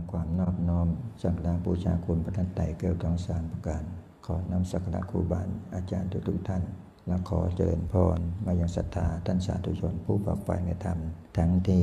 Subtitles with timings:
[0.00, 0.88] ำความนอบน้อม
[1.22, 3.82] สักการะบูชาคุณพระทันไตรเกิดทั้งสามประการ
[4.26, 5.42] ขอนำสักการะครูบา
[5.74, 6.62] อาจารย์ทุกๆท่าน
[7.06, 10.98] และขอเจริญพรมายังศรัทธาท่านสาธุชนผู้ฝักใฝ่ในธรรม
[11.36, 11.82] ทั้งที่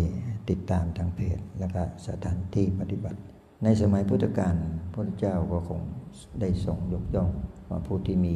[0.50, 3.20] ติดตามทางเพจและก็สถานที่ปฏิบัติ
[3.63, 4.55] ในสมัยพุทธกาล
[4.93, 5.81] พระเจ้าก็คง
[6.41, 7.31] ได้ทรงยกย่อง
[7.70, 8.36] ว่าผู้ที่มี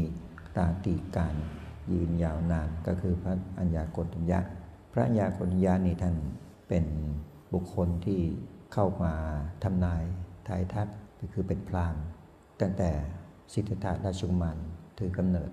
[0.58, 1.36] ตาตีการ
[1.92, 4.40] ยืนยาวนานก็คือพระอัญญากณทัญญะ
[4.92, 6.16] พระอัญญากณทัญญานี่ท่าน
[6.68, 6.86] เป็น
[7.54, 8.22] บุคคลที่
[8.74, 9.14] เข้ามา
[9.64, 10.04] ทำนาย
[10.48, 10.88] ทายทัก
[11.20, 11.96] ก็คือเป็นพราม
[12.62, 12.90] ตั้งแต่
[13.54, 14.58] สิทธัตถะราชกุมาร
[14.98, 15.50] ถือกำเนิด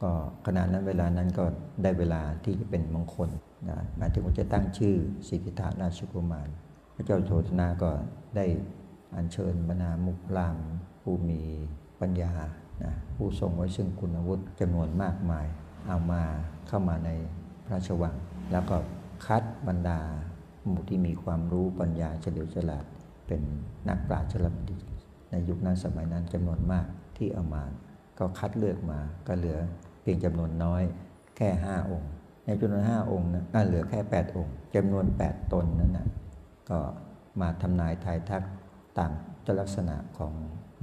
[0.00, 0.10] ก็
[0.46, 1.44] ขณะนั้นเวลานั้นก็
[1.82, 3.28] ได้เวลาที่จะเป็นมงคล
[3.68, 4.94] นะหมายถึงว่าจะตั้งชื่อ
[5.28, 6.48] สิทธัตถะราชกุมาร
[6.94, 7.90] พระเจ้าโชตนาก็
[8.36, 8.46] ได้
[9.14, 10.56] อัญเชิญบรรดามุกพราม
[11.02, 11.40] ผู้มี
[12.00, 12.32] ปัญญา
[12.84, 15.46] นะผู้ทรงไว้ซึ่งคุณวุฒิจำนวนมากมาย
[15.88, 16.22] เอามา
[16.68, 17.10] เข้ามาใน
[17.64, 18.14] พระราชวัง
[18.52, 18.76] แล้วก็
[19.26, 20.00] คัดบรรดา
[20.64, 22.84] หมู่ที่มีความรู้ปัญญาเฉลียวฉลาด
[23.26, 23.42] เป็น
[23.88, 24.78] นักปราชญ์ฉลาดดี
[25.30, 27.64] ในยุคนั้นสมัยนั้นจำนวนมากที่เอามา
[28.18, 29.58] ก็คัดเลือกมาก็เหลือ
[30.02, 30.82] เพียงจำนวนน้อย
[31.36, 32.10] แค่ 5 องค์
[32.46, 36.08] ในจำนวน 5 องค์นะะเหลือแค่ 8 องค์จำนวน 8 ตนนั้นนะ
[36.70, 36.78] ก็
[37.40, 38.42] มาทำนายทายทัก
[38.98, 39.10] ตาม
[39.60, 40.32] ลักษณะของ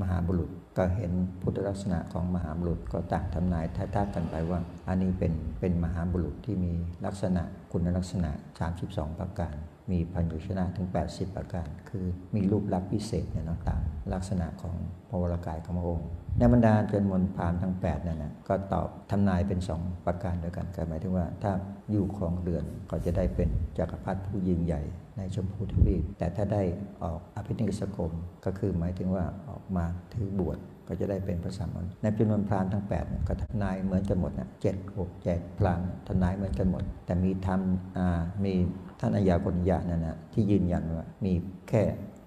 [0.02, 6.73] มหาบุรุษ ก็เห็นพุทธลักษณะของมหาบุรุษก็ต่างทำนายทาทักกันไปว่า อันนี้เป็นเป็นมหาบุรุษที่มี
[7.05, 8.31] ลักษณะคุณลักษณะ
[8.75, 9.55] 32 ประการ
[9.92, 12.05] มีพันธุชนะถึง 80 ประการ คือ
[12.36, 13.81] มีรูปลักษณ์พิเศษเนี่ยนาะตาม
[14.14, 14.75] ลักษณะของ
[15.09, 21.52] พระวรากายของพระองค์ในบรรดาจนวนพามทั้ง8นั่นนะก็ตอบทำนายเป็น 2 ประการด้วยกันก็หมายถึงว่า ถ้า
[21.92, 24.81] อยู่ครองเรือนก็จะได้เป็นจักรพรรดิผู้ยิ่งใหญ่
[25.22, 26.64] ในชมพูทวีป แต่ถ้าได้
[27.03, 28.14] ออกอภินิสกรม
[28.45, 38.53] ก็คือหมายถึงว่าออกมาถือบวชก็จะได้เป็นพระสัมมาในจำนวนพราหมณ์ทั้ง8ก็ทนายเหมือนกันหมดนะเจ็ดหกเจ็ดพราหมณ์ทนายเหมือนกันหมด แต่มีทำอ่ามี
[38.99, 41.33] ท่านอัญญาโกณยะนั่นนะที่ยืนยันว่ามี
[41.69, 41.81] แค่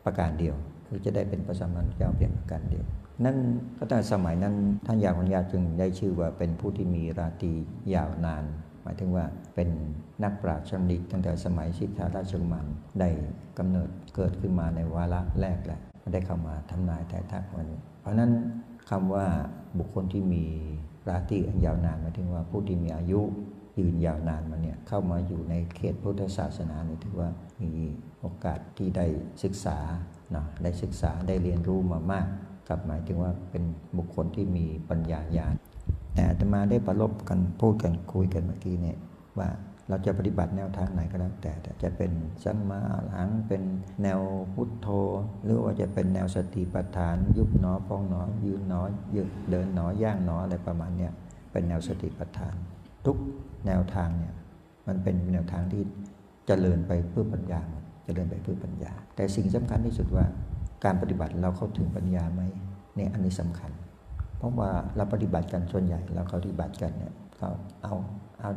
[0.05, 0.55] ประการเดียว
[0.87, 2.84] คือจะได้เป็นพระสัมมามพุทธเจ้าเพียงประการเดียว
[3.25, 3.37] นั่น
[3.78, 4.55] ก็ตั้งสมัยนั้น
[4.87, 7.53] ท่านยาคนยาจึงได้ชื่อว่าเป็นผู้ที่มีราตรี
[7.94, 8.44] ยาวนาน
[8.84, 9.25] หมายถึงว่า
[9.55, 9.69] เป็น
[10.25, 12.67] นักปราชญ์ชำนิตั้งแต่สมัยสิทธาราชกุมาร
[13.00, 13.09] ได้
[13.59, 15.81] กำเนิดเกิดขึ้นมาในวาระแรกแหละ
[16.12, 18.31] ได้เข้ามาทำนายทายทักวันนี้เพราะนั้น
[18.91, 19.27] คำว่า
[19.78, 20.44] บุคคลที่มี
[21.09, 23.21] ราตรีอันยาวนานหมายถึงว่าผู้ที่มีอายุ
[23.78, 27.28] ยืนยาวนานมาเนี่ยเข้ามาอยู่ในเขตพุทธศาสนาเนี่ยถือว่า
[27.62, 27.73] มี
[28.21, 29.06] โอกาสที่ได้
[29.43, 29.78] ศึกษา
[30.33, 32.27] เนาะได้ศึกษาได้เรียนรู้มามาก
[32.69, 33.65] กับหมายถึงว่าเป็น
[33.97, 35.55] บุคคลที่มีปัญญาญาณ
[36.14, 38.98] แต่อาตมาได้ประลบกันพูดกันคุยกันเมื่อกี้เนี่ย
[39.38, 39.48] ว่า
[39.88, 41.52] เราจะปฏิบัติแนวทางไหนก็แล้วแต่
[41.82, 42.12] จะเป็น
[42.44, 43.62] สัมมาอรหังเป็น
[44.02, 44.20] แนว
[44.54, 44.88] พุทโธ
[45.44, 48.82] หรือว่าจะเป็นแนวสติปัฏฐาน ยุบหนอพองหนอ ยืนหนอ
[49.14, 51.12] ยืนเดินหนอย่างหนออะไรประมาณเนี้ย
[51.52, 52.54] เป็นแนวสติปัฏฐาน
[53.06, 53.16] ทุก
[53.66, 54.34] แนวทางเนี่ย
[54.86, 55.82] มันเป็นแนวทางที่
[56.46, 57.60] เจริญไปเพื่อปัญญา
[58.04, 60.25] เจริญไปเพื่อปัญญา แต่สิ่งสำคัญที่สุดว่า
[60.84, 62.42] การปฏิบัติเราเข้าถึงปัญญาไหม
[62.96, 63.70] เนี่ยอันนี้สำคัญ
[64.44, 67.47] ราะว่าเราปฏิบัติกันส่วนใหญ่เราปฏิบัติกันเนี่ยก็
[67.82, 67.94] เอา
[68.41, 68.50] เอา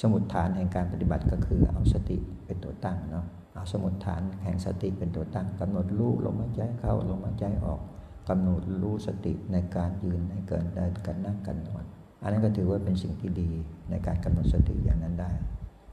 [0.00, 2.16] สมุดฐานแห่งการปฏิบัติก็คือเอาสติ
[2.46, 7.80] เป็นตัวตั้งเนาะเอาสมุดฐานแห่งสติเป็นตัวตั้งกำหนดรู้ลมหายใจเข้าลมหายใจออก
[8.28, 11.84] กำหนดรู้สติในการยืนในเกินเดินการนั่งการนอน
[12.22, 13.50] อันนั้นก็ถือว่าเป็นสิ่งที่ดี
[13.90, 15.30] ในการกำหนดสติอย่างนั้นได้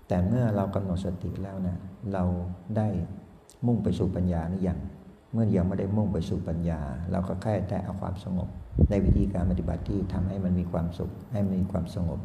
[0.07, 1.77] แต่เมื่อเรากำหนดสติแล้วนะ
[2.13, 2.23] เรา
[2.77, 2.87] ได้
[3.65, 4.79] มุ่งไปสู่ปัญญาหรือยัง
[5.31, 6.79] เมื่อยังไม่ได้มุ่งไปสู่ปัญญา
[7.11, 8.49] เราก็แค่แต่เอาความสงบ
[8.89, 12.19] ในวิธีการปฏิบัติที่ทำให้มันมีความสุข ให้มีความสงบ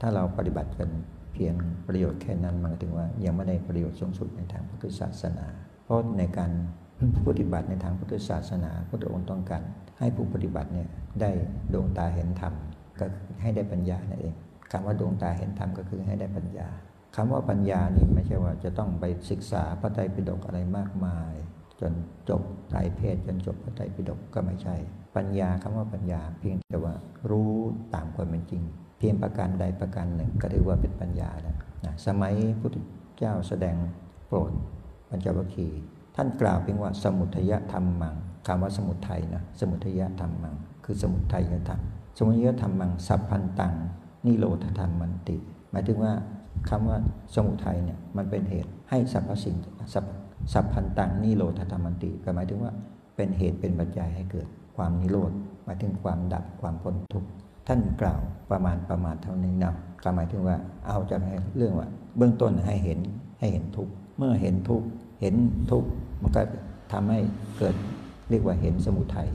[0.00, 0.90] ถ้าเราปฏิบัติกัน
[1.32, 1.54] เพียง
[1.88, 5.46] ประโยชน์แค่นั้นมันถึงว่ายังไม่ได้ประโยชน์สูงสุดในทางพุทธศาสนา
[5.84, 6.50] เพราะในการ
[7.28, 9.62] ปฏิบัติในทางพุทธศาสนาพระองค์ต้องการ
[9.98, 10.88] ให้ผู้ปฏิบัติเนี่ย
[11.20, 11.30] ได้
[11.72, 12.54] ดวงตาเห็นธรรม
[12.98, 13.06] ก็
[13.42, 14.34] ให้ได้ปัญญานั่นเอง
[14.72, 16.68] คำว่าดวงตาเห็นธรรมก็คือให้ได้ปัญญา
[17.16, 21.34] คำว่าปัญญานี่ไม่ใช่ว่าจะต้องไปศึกษาพระไตรปิฎกอะไรมากมาย
[21.80, 21.92] จน
[22.28, 24.76] จบไตรเพศจนจบพระไตรปิฎกก็ไม่ใช่
[25.16, 26.94] ปัญญาคำว่าปัญญา เพียงแต่ว่า
[27.30, 27.52] รู้
[27.94, 28.62] ตามความเป็นจริง
[28.98, 32.76] เพียงประการใดประการหนึ่ง ก็เรียกว่าเป็นปัญญาแล้วนะสมัยพุทธ
[33.18, 33.76] เจ้าแสดง
[34.26, 34.52] โปรด
[35.08, 35.80] ปัญจวัคคีย์
[36.16, 38.16] ท่านกล่าวเพียงว่าสมุทัยธรรมมัง
[38.46, 40.54] คำว่าสมุทัยนะสมุทัยธรรมมัง
[40.84, 41.80] คือสมุทัยธรรม
[42.16, 43.74] สมุทัยธรรมมังสัพพันตัง
[44.26, 45.36] นิโรธธรรมมันติ
[45.70, 46.12] หมายถึงว่า
[46.68, 46.98] คำว่า
[47.34, 49.56] สมุทัยเนี่ยมันเป็นเหตุให้สรรพสิ่ง
[50.52, 52.72] สัพพันตังนิโรธธรรมันติก็หมายถึงว่า
[53.16, 55.32] เป็นเหตุเป็นปัจจัยให้เกิด ความนิโรธ
[55.64, 57.28] หมายถึงความดับความพ้นทุกข์
[57.68, 58.20] ท่านกล่าว
[58.50, 61.20] ประมาณประมาณเท่านี้นะก็หมายถึงว่าเอาจาก
[61.56, 62.98] เรื่องว่า เบื้องต้นให้เห็น
[63.38, 64.86] ให้เห็นทุกข์เมื่อเห็นทุกข์
[65.20, 65.34] เห็น
[65.70, 65.88] ทุกข์
[66.22, 66.42] มันก็
[66.92, 67.20] ทำให้
[67.58, 67.74] เกิด
[68.30, 69.28] เรียกว่าเห็นสมุทัย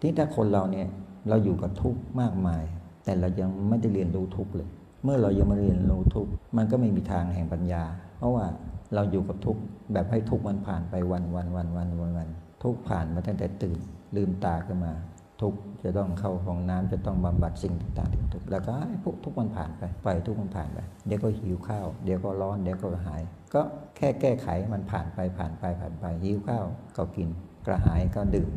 [0.00, 0.88] ที่ถ้าคนเราเนี่ย
[1.28, 2.62] เราอยู่กับทุกข์มากมาย
[3.04, 4.68] แต่เรายังไม่ได้เรียนรู้ทุกข์เลย
[5.04, 7.82] เมื่อเรายังไม่เรียนรู้ทุกข์มันก็ไม่มีทางแห่งปัญญา
[8.18, 8.46] เพราะว่า
[8.94, 9.60] เราอยู่กับทุกข์
[9.92, 12.28] แบบให้ทุกข์มันผ่านไปวันวันวันวันวันวัน
[12.62, 13.78] ทุกข์ผ่านมาตั้งแต่ตื่น
[14.16, 14.92] ลืมตาขึ้นมา
[15.40, 15.54] ทุก
[15.84, 18.72] จะต้องเข้าห้องน้ำจะต้องบำบัดสิ่งต่างๆที่ทุกแล้วก็
[19.04, 23.22] พวกทุกมันผ่านไปปล่อยทุกมันผ่านไปเดี๋ยวก็หิวข้าวเดี๋ยวก็ร้อนเดี๋ยวก็หาย
[23.54, 23.62] ก็
[23.96, 26.64] แค่แก้ไขมันผ่านไปผ่านไปผ่านไปหิวข้าว
[26.96, 27.28] ก็กิน
[27.66, 28.50] กระหายก็ดื่ม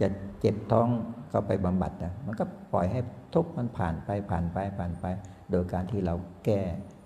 [0.00, 0.08] จะ
[0.40, 0.88] เจ็บท้อง
[1.32, 3.00] ก็ไปบำบัดนะมันก็ปล่อยให้
[3.34, 5.04] ทุกมันผ่านไปผ่านไปผ่านไป
[5.50, 6.62] โดยการที่เราแก้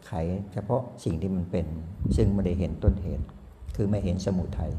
[0.06, 0.12] ไข
[0.52, 1.66] เฉพาะสิ่งที่มันเป็น
[2.16, 3.24] ซึ่งไม่ได้เห็นต้นเหตุ
[3.76, 4.72] คือไม่เห็นสมุทัย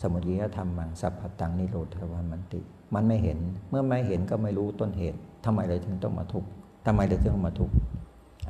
[0.00, 2.60] สมุทัยธรรมมังสัพพตังนิโรธวามันติ
[2.94, 3.38] มันไม่เห็น
[3.70, 6.48] เมื่อไม่เห็นก็ไม่รู้ต้นเหตุทำไมเราถึงต้องมาทุกข์
[6.86, 7.74] ทำไมเราถึงต้องมาทุกข์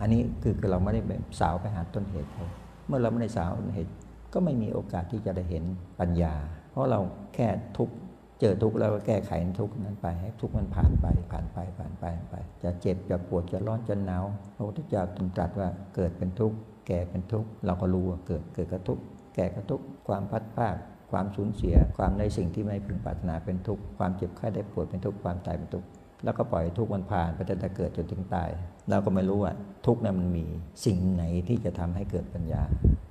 [0.00, 1.00] อันนี้คือเราไม่ได้
[1.40, 2.46] สาวไปหาต้นเหตุเขา
[2.86, 3.90] เมื่อเราไม่ได้สาวต้นเหตุ
[4.32, 5.64] ก็ไม่มีโอกาสที่จะได้เห็น
[6.00, 6.34] ปัญญา
[6.70, 7.00] เพราะเรา
[7.34, 7.48] แค่
[7.78, 7.94] ทุกข์
[8.40, 14.24] เจอทุกข์แล้วก็แก้ไขทุกข์นั้นไปให้ทุกข์มันผ่านไปผ่านไปผ่านไปไป จะเจ็บจะปวดจะร้อนจะหนาว
[14.56, 15.02] พระพุทธเจ้า
[15.36, 16.56] ตรัสว่าเกิดเป็นทุกข์
[16.86, 19.02] แก่เป็นทุกข์เราก็รู้ว่าเกิดเกิดกระทุกข์
[19.34, 20.76] แก่กระทุกข์ความพัดภาค
[21.10, 25.88] ความสูญเสีย ความในสิ่งที่ไม่พึงปรารถนาเป็นทุกข์ ความเจ็บไข้ได้ปวดเป็นทุกข์ ความตายเป็นทุกข์
[26.24, 28.50] แล้วก็ปล่อยทุกข์มันผ่านไปตั้งแต่เกิดจนถึงตาย
[28.90, 29.52] เราก็ไม่รู้ว่า
[29.86, 30.44] ทุกข์นั้นมันมี
[30.84, 32.62] สิ่งไหนที่จะทำให้เกิดปัญญา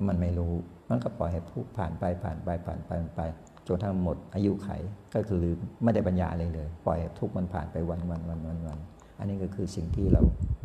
[0.08, 0.54] มันไม่รู้
[0.90, 3.22] มันก็ปล่อยให้ทุกข์ผ่านไปผ่านไปผ่านไปผ่านไป
[3.68, 4.70] จนทั้งหมดอายุไข
[5.16, 5.44] ก็คือ
[5.84, 8.80] ไม่ได้ปัญญาเลยเลย ปล่อยทุกข์มันผ่านไปวันวันวันวันวัน
[9.20, 10.22] อันนี้ก็คือสิ่งที่เรา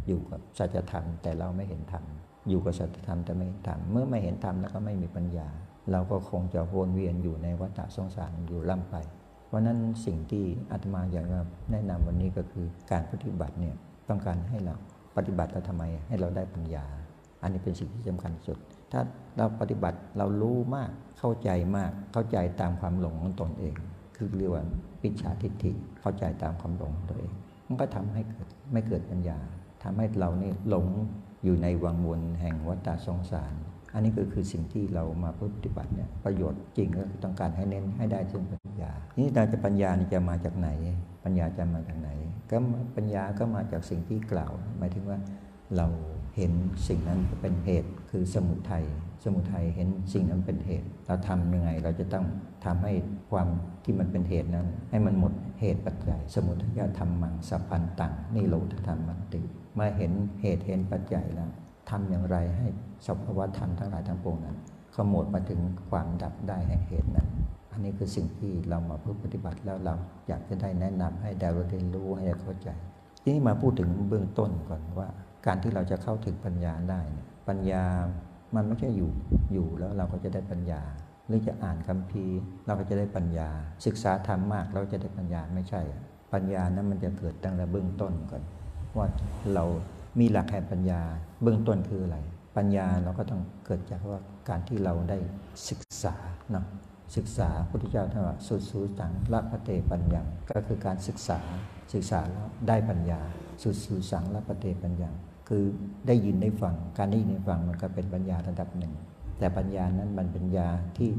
[0.09, 2.05] อยู่กับสัจธรรมแต่เราไม่เห็นธรรม
[2.49, 5.49] อยู่กับสัจธรรมแต่ไม่เห็นธรรมเมื่อไม่เห็นธรรมแล้วก็ไม่มีปัญญา
[5.91, 8.97] เราก็คงจะวนเวียนอยู่ในวัฏสงสารอยู่ล่ำไป
[9.47, 11.41] เพราะนั้นสิ่งที่อาตมาอยากจะ
[11.71, 13.75] แนะนำวันนี้ก็คือการปฏิบัติเนี่ย
[14.09, 14.75] ต้องการให้เรา
[15.17, 16.85] ปฏิบัติเราทำไมให้เราได้ปัญญา
[17.43, 18.59] อันนี้เป็นสิ่งที่สำคัญสุด
[18.93, 19.01] ถ้า
[19.37, 23.75] เราปฏิบัติเรารู้มากเข้าใจมากเข้าใจตามความหลงของตนเอง
[24.17, 24.65] คือเรียกว่า
[25.03, 27.33] ปิจฉาทิฏฐิเข้าใจตามความหลงของตัวเอง
[27.69, 29.39] มันก็ทำให้เกิดไม่เกิดปัญญา
[29.83, 30.87] ทำให้เรานี่หลง
[31.45, 33.55] อยู่ในวังวนแห่งวัฏสงสาร
[33.95, 40.69] อันนี้ก็คือสิ่งที่เรามาปฏิบัติเนี่ยประโยชน์จริงก็คือต้องการให้เน้นให้ได้ซึ่งปัญญา นี่เราจะปัญญานี่จะมาจากไหน
[41.25, 42.11] ปัญญาจะมาจากไหน
[42.51, 42.57] ก็
[42.97, 45.19] ปัญญาก็มาจากสิ่งที่กล่าว หมายถึงว่า
[45.77, 45.87] เรา
[46.37, 46.53] เห็น
[46.89, 48.85] สิ่งนั้นเป็นเหตุคือสมุทัย
[49.25, 52.27] สมุทัยเห็นสิ่งนั้นเป็นเหตุ เราทำยังไงเราจะต้อง
[52.65, 52.93] ทำให้
[53.31, 53.49] ความ
[53.85, 58.55] ที่มันเป็นเหตุนั้น ให้มันหมดเหตุปัจจัย สมุทัยธรรมมังสัพพันตังนี่โล
[58.87, 59.43] ธรรมมันติ
[59.75, 60.13] เมื่อเห็น
[60.43, 61.51] เหตุเห็นปัจจัยแล้ว
[61.91, 62.67] ทำอย่างไรให้
[63.07, 64.57] สภาวะธรรมทั้งหลายทั้งปวงนั้น
[64.95, 65.61] ขโมดมาถึง
[65.91, 67.29] ความดับได้แห่งเหตุนั้น
[67.73, 69.95] อันนี้คือสิ่งที่เรามาเพื่อปฏิบัติแล้วเรา
[70.29, 72.69] อยากจะได้แนะนำให้ดาวเรียนรู้ให้เข้าใจ
[73.23, 75.09] ทีนี้มาพูดถึงเบื้องต้นก่อนว่า
[75.47, 77.85] การที่เราจะเข้าถึงปัญญาได้เนี่ยปัญญา
[78.55, 79.11] มันไม่ใช่อยู่
[79.53, 80.83] อยู่แล้วเราก็จะได้ปัญญา
[81.27, 83.49] หรือจะอ่านคัมภีร์เราก็จะได้ปัญญา
[83.87, 85.81] ศึกษาธรรมมากเราจะได้ปัญญาไม่ใช่
[86.33, 88.43] ปัญญานั้นมันจะเกิดตั้งแต่เบื้องต้นก่อน
[88.97, 89.07] ว่า
[89.55, 89.65] เรา
[90.19, 91.01] มีหลักแห่งปัญญา
[91.43, 92.19] เบื้องต้นคืออะไร
[92.57, 95.19] ปัญญาเราก็ต้องเกิดจากว่าการที่เราได้
[95.69, 96.15] ศึกษา
[96.53, 96.67] เนาะ
[97.17, 101.39] ศึกษาพุทธเจ้าท่านว่าสุดสูสังละพะเตปัญญาก็คือการศึกษา
[101.95, 103.21] ศึกษาแล้วได้ปัญญา
[103.63, 105.11] สุดสูสังละพะเตปัญญา
[105.49, 105.65] คือ
[106.07, 108.93] ได้ยินได้ฟังการได้ยินได้ฟังมันก็เป็นปัญญาระดับหนึ่ง
[109.39, 110.69] แต่ปัญญานั้นมันปัญญา
[110.99, 111.11] ที่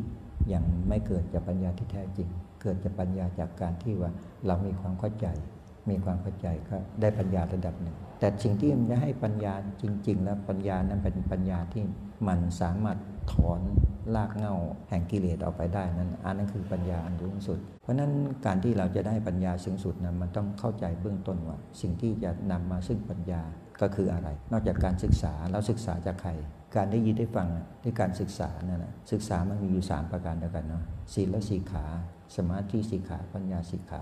[0.54, 2.30] ยังไม่เกิดจากปัญญาที่แท้จริง
[2.62, 4.12] เกิดจากปัญญาจากการที่ว่า
[4.48, 5.28] เรามีความเข้าใจ
[5.90, 11.84] มีความเข้าใจก็ได้ปัญญาระดับหนึ่ง แต่สิ่งที่มันจะให้ปัญญาจริง ๆ แล้วปัญญานั้นเป็นปัญญาที่
[12.28, 12.98] มันสามารถ
[13.34, 13.62] ถอน
[14.16, 14.54] ลากเงา
[14.89, 18.12] แห่งกิเลสออกไปได้นั้นอันนั้นคือปัญญาอันสูงสุด เพราะนั้น
[18.46, 23.42] การที่เราจะได้ปัญญาสูงสุดนั้นมันต้องเข้าใจเบื้องต้นว่า สิ่งที่จะนำมาซึ่งปัญญา
[23.82, 26.32] ก็คืออะไร นอกจากการศึกษาแล้วศึกษาจากใคร
[26.75, 27.48] การได้ยินได้ฟัง
[27.84, 31.86] ด้วยการศึกษานั่นแหะศึกษามันมีอยู่ 3 ประการเดียวกันเนาะศีลและสีขา
[32.36, 34.01] สมาธิสีขาปัญญาสีขา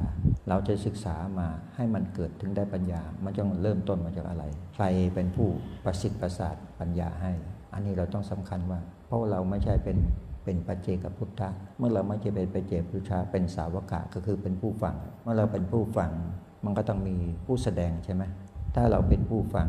[0.50, 4.44] เราจะศึกษามาให้มันเกิดถึงได้ปัญญา มันจะเริ่มต้นมาจากอะไร
[4.76, 5.50] ใครเป็นผู้
[5.86, 7.32] ประสิทธิ์ประสาทปัญญาให้
[7.74, 9.98] อันนี้เราต้องสำคัญว่า เพราะเราไม่ใช่เป็น
[10.44, 16.12] เป็นปัจเจกพุทธะ เมื่อเราไม่ใช่เป็นปัจเจกพุทธะเป็นสาวกะก็คือเป็นผู้ฟัง เมื่อเราเป็นผู้ฟัง
[16.66, 17.16] มันก็ต้องมี
[17.46, 18.24] ผู้แสดงใช่ไหม
[18.76, 19.68] ถ้าเราเป็นผู้ฟัง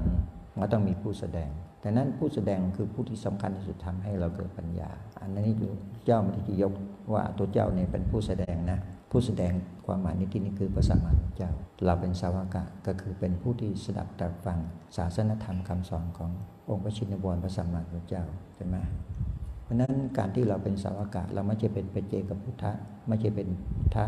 [0.52, 1.50] มันก็ต้องมีผู้แสดง
[1.85, 5.55] แต่นั้นผู้แสดงคือผู้ที่สำคัญที่สุดทำให้เราเกิดปัญญา อันนี้
[6.05, 6.73] เจ้ามันที่ยก
[7.12, 8.79] ว่าตัวเจ้าเนี่ยเป็นผู้แสดงนะ
[9.11, 9.53] ผู้แสดง
[9.87, 11.50] ความหมายในที่นี้คือพระสัมมาสัมพุทธเจ้า
[11.85, 14.59] เราเป็นสาวกะก็คือเป็นผู้ที่สดับตรับฟัง
[14.97, 16.31] ศาสนธรรมคำสอนของ
[16.71, 18.25] องค์พระชินวรพระสัมมาสัมพุทธเจ้า
[18.55, 18.76] ใช่ไหม
[19.62, 22.73] เพราะนั้นการที่เราเป็นสาวกะเราไม่ใช่เป็นเปเจกับพุทธะ
[23.09, 23.49] ไม่ใช่เป็น
[23.79, 24.05] พุทธะ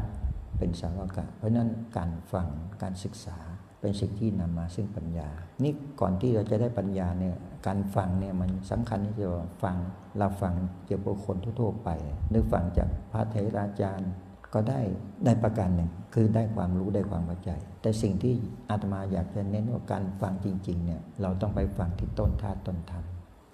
[0.58, 2.48] เป็นสาวกะ เพราะนั้นการฟัง
[2.82, 3.38] การศึกษา
[3.80, 5.28] เป็นสิ่งที่นำมาซึ่งปัญญา
[5.62, 9.28] นี่ก่อนที่เราจะได้ปัญญาเนี่ยการฟังเนี่ยมันสำคัญที่จะ
[9.62, 9.76] ฟัง
[10.18, 10.54] เราฟัง
[10.86, 11.88] เกี่ยวกับคนทั่วไป
[12.32, 14.12] นึกฟังจากพระเทราจารย์
[14.54, 14.80] ก็ได้
[15.24, 17.50] ได้ประการหนึ่ง คือได้ความรู้ได้ความเข้าใจ
[17.82, 18.34] แต่สิ่งที่
[18.70, 23.04] อาตมาอยากจะเน้นว่าการฟังจริงๆเนี่ยเราต้องไปฟังที่ต้นธาตุต้นธรรม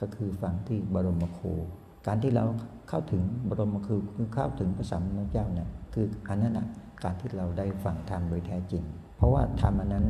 [0.00, 1.52] ก็คือฟังที่บรมครู
[2.06, 2.44] การที่เรา
[2.88, 6.66] เข้าถึงบรมครูคือเข้าถึงพระสัมมาสัมพุทธเจ้าเนี่ยคืออันนั้นนะ
[7.02, 8.84] การที่เราได้ฟังธรรมโดยแท้จริง
[9.22, 10.06] ราะว่าธรรมอันนั้น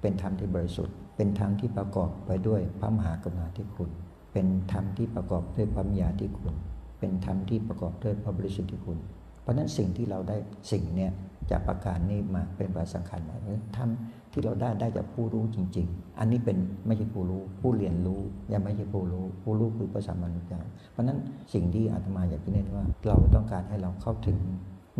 [0.00, 3.90] เป็นธรรมที่บริสุทธิ์ เป็นธรรมที่ประกอบไปด้วยพระมหากรุณาธิคุณ
[4.32, 6.54] เป็นธรรมที่ประกอบด้วยพระมยาธิคุณ
[6.98, 8.98] เป็นธรรมที่ประกอบด้วยพระบริสุทธิคุณ
[9.42, 10.36] เพราะนั้นสิ่งที่เราได้
[10.72, 11.12] สิ่งเนี่ย
[11.50, 16.56] จากประการนี้มาเป็นบาสำคัญนะทำที่เราได้ได้จากผู้รู้จริง ๆ อันนี้เป็น
[16.86, 18.20] ไม่ใช่ผู้รู้ ผู้เรียนรู้
[18.52, 20.60] ยังไม่ใช่ผู้รู้ ผู้รู้คือพระสัมมาสัมพุทธเจ้า
[20.92, 21.18] เพราะนั้น
[21.54, 24.38] สิ่งที่อาตมาอยากจะเน้นว่า เราต้องการให้เราเข้าถึง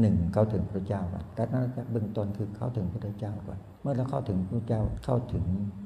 [0.00, 5.44] หนึ่งเข้าถึงพระเจ้าก่อนแต่นั้นเบื้องต้นคือเข้าถึงพระเจ้าก่อนเมื่อเราเข้าถึงพระเจ้าเข้าถึง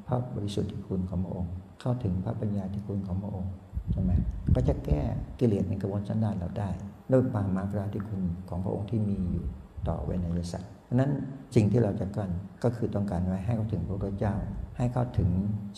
[0.09, 3.53] พระบริสุทธิ์คุณของพระองค์ เข้าถึงพระปัญญาที่คุณของพระองค์
[3.93, 4.13] ใช่ไหม
[4.55, 5.01] ก็จะแก้
[5.41, 6.69] กิเลสในกระบวนสันดานเราได้
[7.13, 9.45] ด้วยความมากราธิคุณของพระองค์ที่มีอยู่
[9.89, 11.11] ต่อเวนยสัตว์นั้น
[11.55, 12.31] สิ่งที่เราจะกัน
[12.65, 14.35] ก็คือต้องการไว้ให้เขาถึงพระเจ้า
[14.77, 15.31] ให้เข้าถึง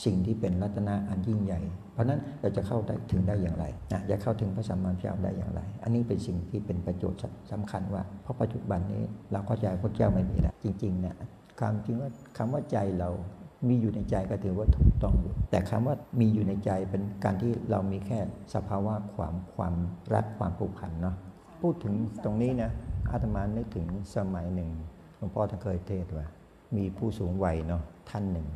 [0.05, 1.61] สิ่งที่เป็นรัตนะอันยิ่งใหญ่
[1.99, 7.21] ราะนั้นเราจะเข้าได้ถึงได้อย่างไรนะจะเข้าถึงพระสัมมาสัมพุทธเจ้าได้อย่างไร อันนี้เป็นสิ่งที่เป็นประโยชน์
[7.53, 9.03] สำคัญว่า เพราะปัจจุบันนี้
[9.33, 11.17] เราเข้าใจพระเจ้าไม่มีแล้วจริงๆเนี่ย
[11.61, 13.11] ความจริงว่าคำว่าใจเรา
[13.69, 18.19] มีอยู่ในใจก็ถือว่าถูกต้องอยู่แต่คำว่ามีอยู่ในใจเป็นการที่เรามีแค่
[18.55, 19.75] สภาวะความความ
[20.15, 21.17] รักความผูกพันเนาะ
[21.63, 22.71] พูดถึงตรงนี้นะ
[23.11, 23.87] อาตมานึกถึง
[24.17, 24.71] สมัยหนึ่ง
[25.17, 26.27] หลวงพ่อท่านเคยเทศว่า
[26.77, 28.47] มีผู้สูงวัยเนาะท่านหนึ่ง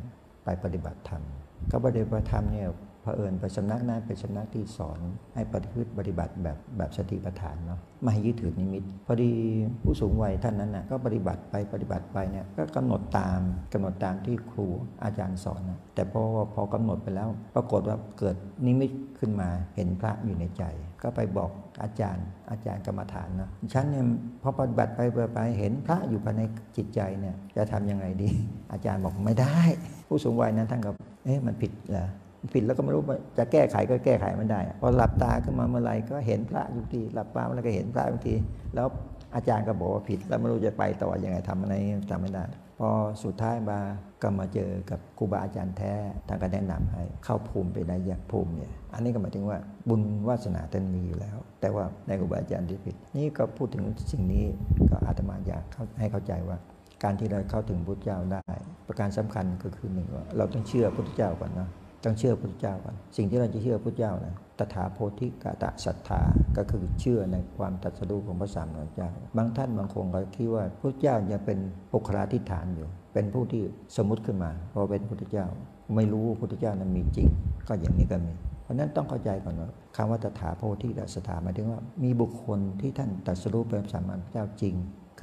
[0.43, 1.23] ไปปฏิบัติธรรม
[1.71, 2.67] ก็ปฏิบัติธรรมเนี่ย
[3.03, 4.99] เผอิญไปสำนักนั้นเป็นสำนักที่สอน
[5.35, 9.31] ให้ปฏิพฤติปฏิบัติแบบแบบสติปัฏฐานเนาะไม่ให้ยึดถือนิมิต พอดี
[9.83, 13.39] ผู้สูงวัยท่านนั้นนะก็ปฏิบัติไปปฏิบัติไปเนี่ยก็กำหนดตาม
[13.73, 14.67] กำหนดตามที่ครู
[15.03, 16.21] อาจารย์สอนนะแต่พอ
[16.53, 20.63] พอกำหนดไปแล้ว ปรากฏว่าเกิดนิมิตขึ้นมาเห็นพระอยู่ในใจ
[21.01, 21.51] ก็ไปบอก
[21.83, 24.05] อาจารย์ อาจารย์กรรมฐานนะฉันเนี่ย
[24.41, 24.99] พอปฏิบัติไป
[25.33, 26.41] ไปเห็นพระอยู่ภายใน
[26.77, 28.29] จิตใจเนี่ยจะทำยังไงดี
[28.71, 29.57] อาจารย์บอกไม่ได้
[30.07, 30.91] ผู้สูงวัยนั้นท่านก็
[31.25, 32.07] เอ๊ะมันผิดเหรอ
[32.53, 33.01] ผิดแล้วก็ไม่รู้
[33.37, 38.35] จะแก้ไขก็แก้ไขไม่ได้ พอหลับตาขึ้นมาเมื่อไรก็เห็นพระอยู่ทีหลับตาเมื่อไรก็เห็นพระอยู่ที
[38.75, 38.87] แล้ว
[39.35, 41.73] อาจารย์ก็บอกว่าผิด แล้วไม่รู้จะไปต่ออยังไงทำอะไร
[42.11, 42.43] ทำไม่ได้
[42.79, 42.89] พอ
[43.23, 43.79] สุดท้ายมา
[44.21, 45.93] ก็มาเจอกับครูบาอาจารย์แท้
[46.27, 49.57] ทานก็แนะนำให้เข้าภูมิไปในยักภูมิเนี่ยอันนี้ก็หมายถึงว่า
[49.89, 54.45] บุญวาสนาท่านมีอยู่แล้ว แต่ว่าในครูบาอาจารย์ที่ผิด นี่ก็พูดถึงสิ่งนี้
[54.89, 55.63] ก็อาตมาอยาก
[55.99, 56.57] ให้เข้าใจว่า
[57.03, 58.47] การที่เราเข้าถึงพุทธเจ้าได้
[58.87, 61.69] ประการสำคัญก็คือหนึ่งว่าเราต้องเชื่อพุทธเจ้าก่อนนะ
[62.03, 66.21] ต้องเชื่อพระเจ้าก่อนสิ่งที่เราจะเชื่อพระเจ้านะตถาโพธิกะตะศรัทธา
[66.57, 71.59] ก็คือเชื่อในความตรัสรู้ของพระสัมมาสัมเจ้า บางท่านบางคนก็คิดว่าพระเจ้ายังเป็น
[71.91, 73.63] ปุคลาธิฐานอยู่ เป็นผู้ที่
[73.97, 75.45] สมมติขึ้นมาพอเป็นพุทธเจ้า
[75.95, 77.27] ไม่รู้พุทธเจ้านั้นมีจริง
[77.67, 78.33] ก็อย่างนี้ก็มี
[78.63, 84.75] เพราะนั้นต้องเข้าใจก่อนว่าคำว่าตถาโพธิกะศรัทธาหมายถึงว่า มีบุคคลที่ท่านตรัสรู้เป็นพระสัมมาสัมพุทธเจ้าจริง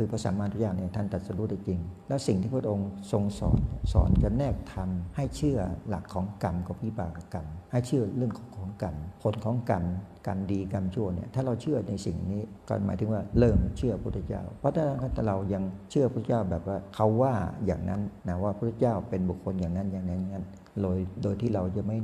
[0.02, 3.58] คือพระสัมมาสัมพุทธเจ้าเนี่ยท่านตรัสรู้ได้จริง แล้วสิ่งที่พระองค์ทรงสอน
[3.92, 9.84] สอนจะแนกทำให้เชื่อหลักของกรรมกับวิบากกรรม ให้เชื่อเรื่องของของกรรมผลของกรรม
[10.26, 14.74] กรรมดีกรรมชั่วเนี่ยถ้าเราเชื่อในสิ่งนี้ก็หมายถึงว่าเริ่มเชื่อพระพุทธเจ้า เพราะ
[15.16, 17.34] ถ้าเรายังเชื่อพระเจ้าแบบว่าเขาว่า
[17.66, 20.46] อย่างนั้นนะว่าพระเจ้าเป็นบุคคลอย่างนั้นอย่างนั้นอย่างนั้น
[20.82, 21.98] โดยโดยที่เราจะไม่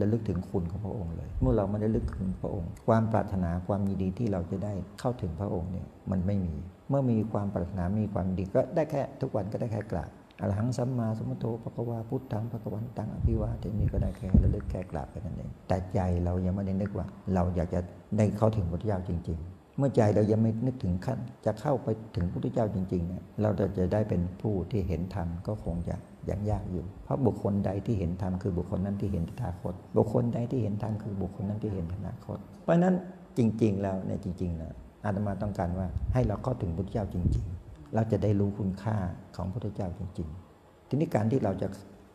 [0.00, 6.54] ระลึกถึงคุณของพระองค์เลย เมื่อเราไม่ได้ลึกถึงพระองค์ ความปรารถนาความยินดีที่เราจะได้เข้าถึงพระองค์เนี่ยมันไม่มี
[6.88, 17.80] เมื่อมีความปรารถนามีความดีก็ได้แค่ทุกวันก็ได้แค่กราบอรหังสัมมาสัมพุทโธปะกวาพุทธังปะกวันตังอภิวาทนี่ก็ได้แค่ระลึกแค่กราบแค่นั้นเองแต่ใจเรายังไม่ได้นึกว่า เราอยากจะ
[18.16, 25.96] ได้เข้าถึงพระเจ้าจริง ๆ เมื่อใจเรายังไม่นึกถึงขั้นจะเข้าไปถึงพระพุทธเจ้าจริงๆเนี่ยเราจะได้เป็นผู้ที่เห็นธรรมก็คงจะ
[26.30, 32.94] ยังยากอยู่ เพราะบุคคลใดที่เห็นธรรมคือบุคคลนั้นที่เห็นตถาคต บุคคลใดที่เห็นธรรมคือบุคคลนั้นที่เห็นอนาคต เพราะนั้น
[33.38, 34.72] จริง ๆ แล้วเนี่ยจริงๆนะ
[35.04, 38.96] อาตมาต้องการว่าให้เราเข้าถึงพระพุทธเจ้าจริง ๆ เราจะได้รู้คุณค่า
[39.36, 41.68] ของพระพุทธเจ้าจริง ๆ ทีนี้การที่เราจะ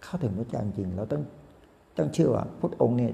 [0.04, 1.22] เข้าถึงพระเจ้าจริง เราต้อง
[1.98, 3.12] ต้องเชื่อว่าพระองค์เนี่ย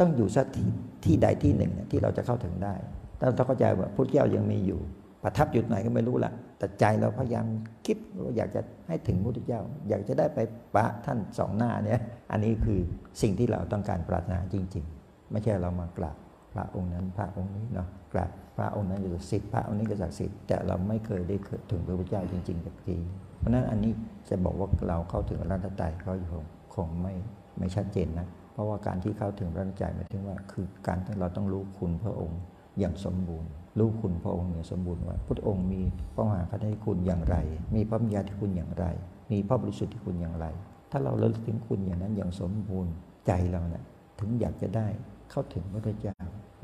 [0.00, 0.68] ต้องอยู่สักที่
[1.04, 2.74] ที่ใดที่หนึ่งที่เราจะเข้าถึงได้
[3.18, 4.80] ถ้าเราเข้าใจว่าพระเจ้ายังมีอยู่
[5.22, 7.46] ประทับอยู่ไหนก็ไม่รู้ละแต่ใจเราพยายาม
[7.86, 10.38] คิดว่าอยากจะให้ถึงพุทธเจ้า อยากจะได้ไป
[10.74, 12.80] ปะท่านสองหน้าเนี่ยอันนี้คือ
[13.22, 16.16] สิ่งที่เราต้องการปรารถนาจริง ๆ ไม่ใช่เรามากราบ
[16.52, 21.36] พระองค์นั้นพระองค์นี้เนาะกราบพระองค์นั้นจะศักดิ์สิทธิ์พระองค์นี้ก็ศักดิ์สิทธิ์แต่เราไม่เคยได้
[21.70, 22.96] ถึงพระพุทธเจ้าจริงๆสักที
[23.38, 23.92] เพราะนั้นอันนี้
[24.28, 26.44] จะบอกว่าเราเข้าถึงรัตนตรัยก็คง
[26.74, 27.14] คงไม่
[27.58, 32.40] ไม่ชัดเจนนะเพราะว่าการที่เข้าถึงรัตนตรัยหมายถึงว่า คือการที่เราต้องรู้คุณพระองค์
[32.78, 35.80] อย่างสมบูรณ์ รู้คุณพระองค์อย่างสมบูรณ์ว่าพระองค์มี
[36.14, 37.36] พระมหากรุณาธิคุณอย่างไร
[37.74, 38.86] มีพระมญาธิคุณอย่างไร
[39.32, 40.46] มีพระบริสุทธิ์คุณอย่างไร
[40.90, 42.92] ถ้าเราเลิกถึงคุณอย่างนั้นอย่างสมบูรณ์
[43.26, 43.84] ใจเราเนะ่ย
[44.18, 44.86] ถึงอยากจะได้
[45.30, 46.16] เข้าถึงพระเจ้า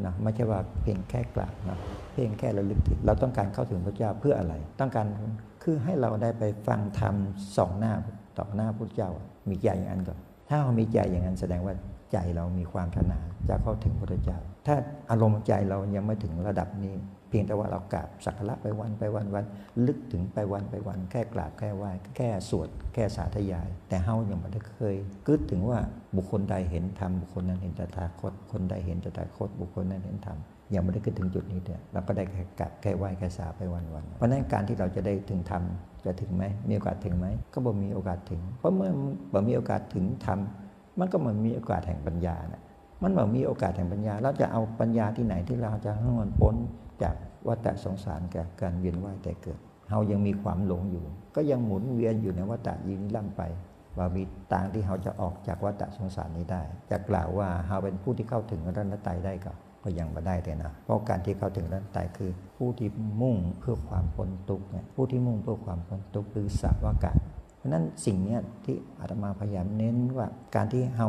[0.05, 1.79] นะไม่ใช่ว่าเพียงแค่กราบนะ
[2.13, 5.07] เพียงแค่ระลึกถึงเราต้องการเข้าถึงพระเจ้าเพื่ออะไร ต้องการ
[5.63, 7.15] คือให้เราได้ไปฟังธรรม
[7.57, 7.93] สองหน้า
[8.39, 9.11] ต่อหน้าพระเจ้า
[9.49, 10.19] มีใจอย่างนั้นก่อน
[10.49, 11.75] ถ้าเรามีใจอย่างนั้นแสดงว่า
[12.13, 13.19] ใจเรามีความถนา
[13.49, 14.77] จะเข้าถึงพระเจ้า ถ้า
[15.11, 16.95] อารมณ์ใจเรายังไม่ถึงระดับนี้
[17.29, 19.45] เพียงแต่ว่าเรากราบสักการะไปวันไปวันวัน
[19.87, 25.79] ลึกถึงไปวันไปวัน แค่กราบแค่ไหว้แค่สวดแค่สาธยาย แต่เฮายังไม่ได้เคยกึดถึงว่า
[26.17, 30.39] บุคคลใดเห็นธรรมบุคคลนั้นเห็นตถาคต คนใดเห็นตถาคต บุคคลนั้นเห็นธรรม
[30.75, 35.63] ยังไม่ได้ขึ้นถึงจุดนี้เดียเราก็ได้แค่กราบแค่ไหว้แค่สาไปวันวันเพราะนั้นการที่เราจะได้ถึงธรรม
[36.05, 38.91] จะถึงไหมมีโอกาสถึงไหมก็บ่มีโอกาสถึง เพราะเมื่อ
[39.33, 40.39] บ่มีโอกาสถึงธรรม
[40.99, 42.63] มันก็มือนมีโอกาสแห่งปัญญานะ
[43.03, 46.55] มันแบบมีโอกาสแห่งปัญญา เราจะเอาปัญญาที่ไหนที่เราจะให้มันพ้น
[47.03, 47.15] จาก
[47.49, 49.59] วัฏสงสารแก่การเวียนว่ายแต่เกิด
[49.91, 51.05] เรายังมีความหลงอยู่
[51.37, 53.43] ก็ยังหมุนเวียนอยู่ในวัฏยินล่ำไป
[53.99, 54.23] ว่ามี
[54.53, 59.53] ทางที่เราจะออกจากวัฏสงสารนี้ได้ จะกล่าวว่าเราเป็นผู้ที่เข้าถึงรัตนตรัยได้ก็
[59.85, 62.89] ก็ยังม่ได้เลยนะ เพราะการที่เข้าถึงรัตนตรัยคือ ผู้ที่
[63.23, 67.13] มุ่งเพื่อความพ้นทุกข์เนี่ยผู้ที่มุ่งเพื่อความพ้นทุกข์คือสัพวกะ
[67.59, 71.09] เพราะนั้นสิ่งนี้ที่อาตมาพยายามเน้นว่าการที่เรา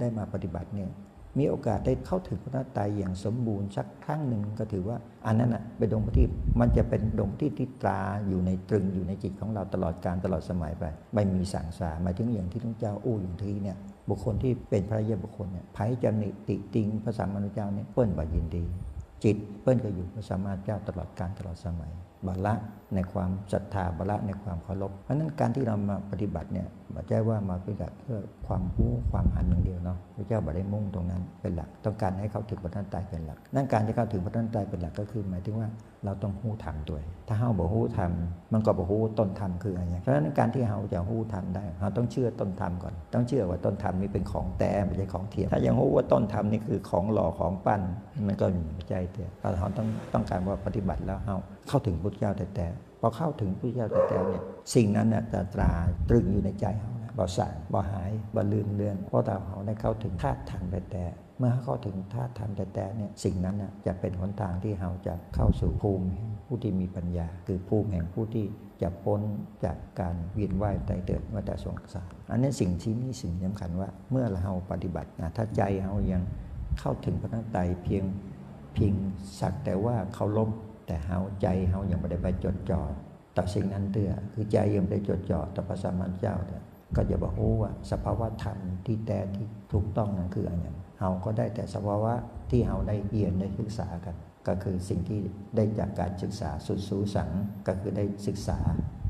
[0.00, 0.90] ได้มาปฏิบัติเนี่ย
[1.38, 6.26] มีโอกาสได้เข้าถึงพระตายอย่างสมบูรณ์สักครั้งหนึ่งก็ถือว่าอันนั้นอะเป็นดวงที่
[6.60, 13.76] มันจะเป็นดวงที่ที่ตราอยู่ในตรึงอยู่ในจิตของเราตลอดการตลอดสมัยไป ไม่มีสังสารหมายถึงอย่างที่ทุกเจ้าอู้อย่างที่เนี่ย
[14.08, 18.64] บุคคลที่เป็นพระเยบุคคลเนี่ยไผจะนิติติงพระสัมมาสัมพุทธเจ้าเนี่ยเปิ้นบ่ยินดี
[19.24, 21.92] จิตเปิ้นก็อยู่พระสัมมาสัมพุทธเจ้าตลอดการตลอดสมัย
[22.26, 22.54] บาละ
[22.94, 26.66] ในความศรัทธาบาละในความเคารพเพราะนั้นการที่เรามาปฏิบัติเนี่ย
[26.96, 35.68] ไม่ใช่ว่ามาปฏิบัติเพื่อความรู้ความหันอย่างเดียวเนาะพระเจ้าบอกได้มุ่งตรงนั้นเป็นหลัก ต้องการให้เขาถึงพระนันตายเป็นหลัก นั่นการที่เขาถึงพระนันตายเป็นหลักก็คือ หมายถึงว่า
[36.04, 47.82] เราต้องหู้ทำด้วย ถ้าเฮาบอกหู้ทำมันก็บอกหู้ต้นธรรมคืออะไรเพราะฉะนั้นการที่เฮาจะหู้ทำได้เราต้องเชื่อต้นธรรมก่อน ต้องเชื่อว่าต้นธรรมนี้เป็นของแต่ไม่ใช่ของเทียมถ้ายังหู้ว่าต้นธรรมนี่คือของหล่อของปั้น
[48.26, 51.36] มันก็ไม่ใจเตียเราต้องต้องการว่าปฏิบัติแล้วเฮา
[51.68, 52.66] เข้าถึงพระเจ้าแต่แต่
[53.00, 54.42] พอเข้าถึงพระเจ้าแต่แต่เนี่ย
[54.74, 55.70] สิ่งนั้นน่ะจะตรา
[56.08, 61.04] ตรึงอยู่ในใจเขาบ่สั่งบ่หายบ่ลืมเลือนเพราะเราเขาได้เข้าถึงธาตุธรรมแต่แต่
[61.38, 66.06] เมื่อเข้าถึงธาตุธรรมแต่แต่เนี่ยสิ่งนั้นน่ะจะเป็นหนทางที่เราจะเข้าสู่ภูมิ
[66.46, 68.46] ผู้ที่มีปัญญา คือภูมิแห่งผู้ที่
[68.82, 69.20] จะพ้น
[69.64, 76.22] จากการเวียนว่ายตายเกิดวัฏสงสารอันนี้สิ่งที่นี่สิ่งสำคัญว่าเมื่อเราปฏิบัตินะถ้าใจเรายัง
[76.80, 78.04] เข้าถึงพระนัตไตเพียง
[78.74, 78.92] เพียง
[79.40, 80.50] สักแต่ว่าเขาล้ม
[80.86, 82.82] แต่เฮาใจเฮายังไม่ได้ไปจดจ่อ
[83.36, 86.62] ต่อสิ่งนั้นเตือคือใจยังไม่ได้จดจ่อต่อพระสัมมาสัมพุทธเจ้าเนี่ย
[86.96, 90.66] ก็จะบอกว่าสภาวะธรรมที่แต่ที่ถูกต้องนั้นคืออะไร
[90.98, 92.12] เฮาก็ได้แต่สภาวะ
[92.50, 94.16] ที่เฮาได้เรียนได้ศึกษากัน
[94.48, 95.20] ก็คือสิ่งที่
[95.56, 97.30] ได้จากการศึกษาสุดสูสัง
[97.66, 98.58] ก็คือได้ศึกษา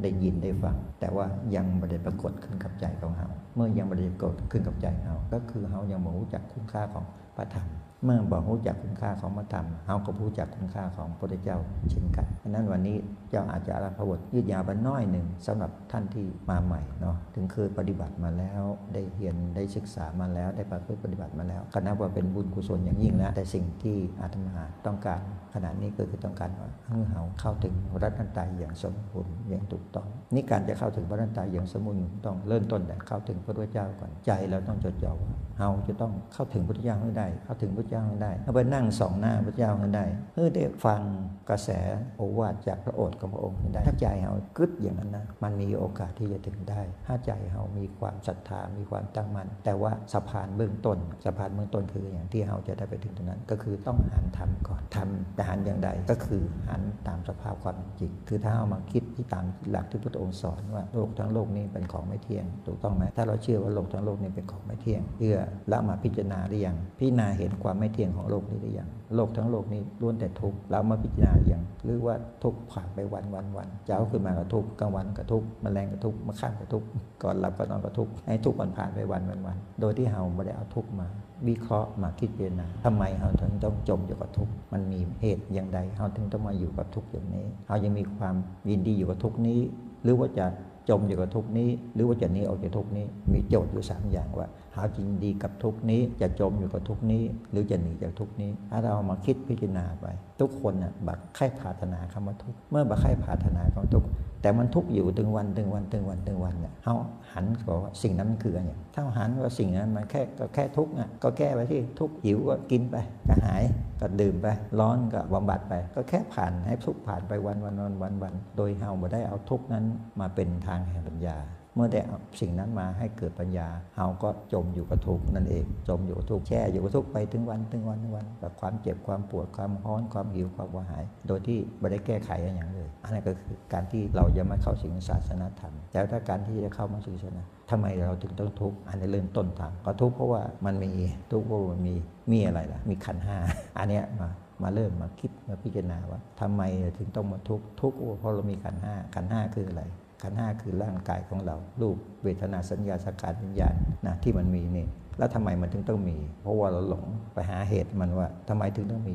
[0.03, 7.05] ได้ยินได้ฟัง แต่ว่ายังไม่ได้ปรากฏขึ้นกับใจของเฮาเมื่อยังไม่ได้ปรากฏขึ้นกับใจเฮาก็คือเฮายังไม่รู้จักคุณค่าของ
[7.37, 7.69] พระธรรม
[8.05, 11.59] เมื่อบอกรู้จักคุณค่าของพระธรรมเฮาก็รู้จักคุณค่าของพระเจ้า
[11.91, 12.97] เช่นกันเพราะนั้นวันนี้
[13.31, 18.63] เจ้าอาจจะรับพระบทยืดยาวไปน้อยหนึ่งสำหรับท่านที่มาใหม่เนาะถึงเคยปฏิบัติมาแล้ว
[18.95, 25.21] ได้เรียนได้ศึกษามาแล้ว ได้ประพฤติปฏิบัติมาแล้วก็นับว่าเป็นบุญกุศลอย่างยิ่งแล้วแต่สิ่งที่อาตมาต้องการ
[25.55, 41.03] ขณะนี้ก็คือต้องการว่าให้เฮาเข้าถึงรัตนตรัยอย่างสมบูรณ์อย่างถูกต้องนี่การจะเข้าถึงพระรัตนตรัยอย่างสมบูรณ์ต้องเริ่มต้นแต่เข้าถึงพระพุทธเจ้าก่อนใจเราต้องจดจ่อว่าเฮาจะต้องเข้าถึงพระพุทธเจ้าให้ได้ เข้าถึงพระพุทธเจ้าให้ได้เอาไปนั่งสองหน้าพระพุทธเจ้าให้ได้เพื่อได้ฟัง
[41.51, 41.71] กระแส
[42.17, 59.45] โอวาทจากพระโอษฐ์ของพระองค์ให้ได้ ถ้าใจเฮากึดอย่างนั้นนะมันมีโอกาสที่จะถึงได้ ถ้าใจเฮามีความศรัทธามีความตั้งมั่นแต่ว่าสะพานเบื้องต้นสะพานเบื้องต้นคืออย่างที่เฮาจะได้ไปถึงตรงนั้น ก็คือต้องหันทำก่อนทำแต่หันอย่างใดก็คือหันตามสภาพความจริง คือถ้าเอามาคิดที่ตาม
[59.77, 65.37] หลักที่พระองค์สอนว่าโลกทั้งโลกนี้เป็นของไม่เที่ยง ถูกต้องไหมถ้าเราเชื่อว่าโลกทั้งโลกนี้เป็นของไม่เที่ยงเพื่อ
[65.73, 76.87] ละมาพิจารณาหรือยังพิจารณาเห็นความไม่เที่ยงของโลกนี้หรือยังโลกทั้งโลกนี้ล้วนแต่ทุกข์เรามาพิจารณาอย่างหรือว่าทุกข์ผ่านไปวันวันวันเช้าขึ้นมาก็ทุกข์กลางวันก็ทุกข์แมลงก็ทุกข์มาข้ามก็ทุกข์
[77.23, 81.09] ก่อนหลับก็นอนก็ทุกข์ให้ทุกข์มันผ่านไปวันวันวันโดยที่เราไม่ได้เอาทุกข์มา
[81.49, 88.35] วิเคราะห์มาคิดเจนาทำไมเราถึงต้องจมอยู่กับทุกข์มันมีเหตุอย่างใดเราถึงต้องมาอยู่กับทุกข์อย่างนี้เรายังมีความ
[88.71, 89.61] ยินดีอยู่กับทุกข์นี้
[90.03, 90.47] หรือว่าจะ
[90.89, 100.07] จมอยู่กับทุกข์นี้ หรือว่าจะหนีออกจากทุกข์นี้ มีโจทย์อยู่สามอย่างว่า หาจริงดีกับทุกนี้ จะจมอยู่กับทุกนี้ หรือจะหนีจากทุกนี้ ถ้าเรามาคิดพิจารณาไป
[100.41, 104.05] ทุกคนน่ะบักไข้ผาถนาคำว่าทุกเมื่อบักไข้ผาถนาคำว่าทุก
[104.43, 106.95] แต่มันทุกอยู่ถึงวันถึงวันถึงวันถึงวันเนี่ยเขา
[107.33, 112.97] หันบอกว่าสิ่งนั้นมันคืออะไรถ้าหันว่าสิ่งนั้นมันแค่ก็แค่ทุกอะก็แก้ไปที่ทุกหิวก็กินไป
[113.29, 113.63] ก็หาย
[114.01, 114.47] ก็ดื่มไป
[114.81, 119.85] ร้อนก็บำบัดไป ก็แค่ผ่านให้ทุกผ่านไปวันวันวันวันวันโดยเฮาไม่ได้เอาทุกนั้น
[120.21, 121.39] มาเป็นทางแห่งปัญญา
[121.77, 122.01] เมื่อได้
[122.41, 140.91] สิ่งนั้นมาให้เกิดปัญญาเฮาก็จมอยู่กับทุกข์นั่นเอง จมอยู่กับทุกข์แช่อยู่กับทุกข์ไปถึงวันถึงวันถึงวันกับความเจ็บความปวดความร้อนความหิวความกระหาย โดยที่ไม่ได้แก้ไขอะไรอย่างเลยอันนั้นก็คือการที่เรายังไม่เข้าถึงศาสนาธรรมแต่ถ้าการที่จะเข้ามาสู่ศาสนาทำไมเราถึงต้องทุกข์อันนี้เริ่มต้นทางก็ทุกข์เพราะว่ามันมี
[141.33, 141.95] ทุกข์เพราะมันมี
[142.31, 143.37] มีอะไรล่ะ มีขันห้า
[143.79, 144.31] อันเนี้ยมา
[144.63, 146.63] มาเริ่มมาคิดมาพิจารณาว่าทำไม
[146.99, 149.83] ถึงต้องมาทุกข์ทุกข์เพราะเรามีขันห้าขันห้าคืออะไร
[150.23, 153.75] ขันห้าคือร่างกายของเรา รูปเวทนาสัญญาสังขารวิญญาณ
[154.07, 154.87] นะที่มันมีนี่
[155.19, 159.15] แล้วทำไมมันถึงต้องมี เพราะว่าเราหลงไปหาเหตุมันว่าทำไมถึงต้องมี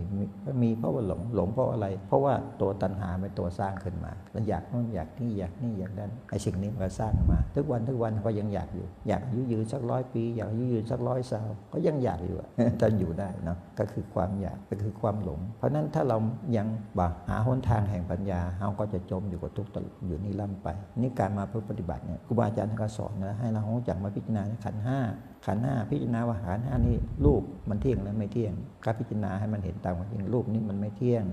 [0.64, 12.38] มีเพราะว่าหลงหลงเพราะอะไร เพราะว่าตัวตัณหาเป็นตัวสร้างขึ้นมาแล้วอยากนู่นอยากนี่อยากนี่อยากนั้นไอ้สิ่งนี้มันสร้างมา ทุกวันทุกวันก็ยังอยากอยู่ อยากอายุยืนสักร้อยปี อยากอายุยืนสักร้อยสาวก็ยังอยากอยู่
[12.80, 16.18] ถ้าอยู่ได้เนาะก็คือความอยากก็คือความหลง เพราะนั้นถ้าเรา
[16.58, 19.72] ยังบ่หาหนทางแห่งปัญญาเราก็จะจมอยู่กับทุกข์
[20.06, 20.68] อยู่นี่ล่ำไป
[21.02, 25.00] นี่การมาเพื่อปฏิบัติเนี่ยครูบาอาจารย์ท่านก็สอนนะให้เรารู้จักมาพิจารณาขันห้า
[25.46, 28.54] ขันห้าพิจารณาว่าขันห้านี่รูปมันเที่ยงแล้วไม่เที่ยง
[28.86, 31.26] การพิจารณาให้มันเห็นตามความจริงรูปนี้มันไม่เที่ยง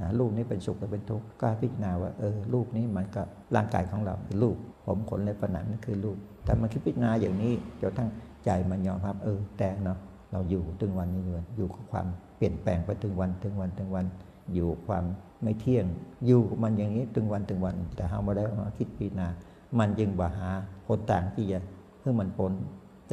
[0.00, 3.22] นะรูปนี้เป็นสุขหรือเป็นทุกข์ก็พิจารณาว่าเออรูปนี้มันก็
[3.56, 8.08] ร่างกายของเราคือรูปผมขนเล็บฝันหนังนั่นคือรูปแต่มันคิดพิจารณาอย่างนี้จนทั้ง
[8.44, 9.98] ใจมันยอมรับเออแต่เนาะ
[10.32, 14.06] เราอยู่ถึงวันนี้เลยอยู่กับความเปลี่ยนแปลงไปถึงวันถึงวันถึงวัน
[14.54, 15.04] อยู่ความ
[15.42, 15.86] ไม่เที่ยง
[16.26, 19.28] อยู่มันอย่างนี้ถึงวันถึงวัน แต่เราไม่ได้มาคิดพิจารณา
[19.78, 20.48] มันจึงบ่หา
[20.86, 21.58] คนต่างที่จะ
[21.98, 22.52] เพื่อมันพ้น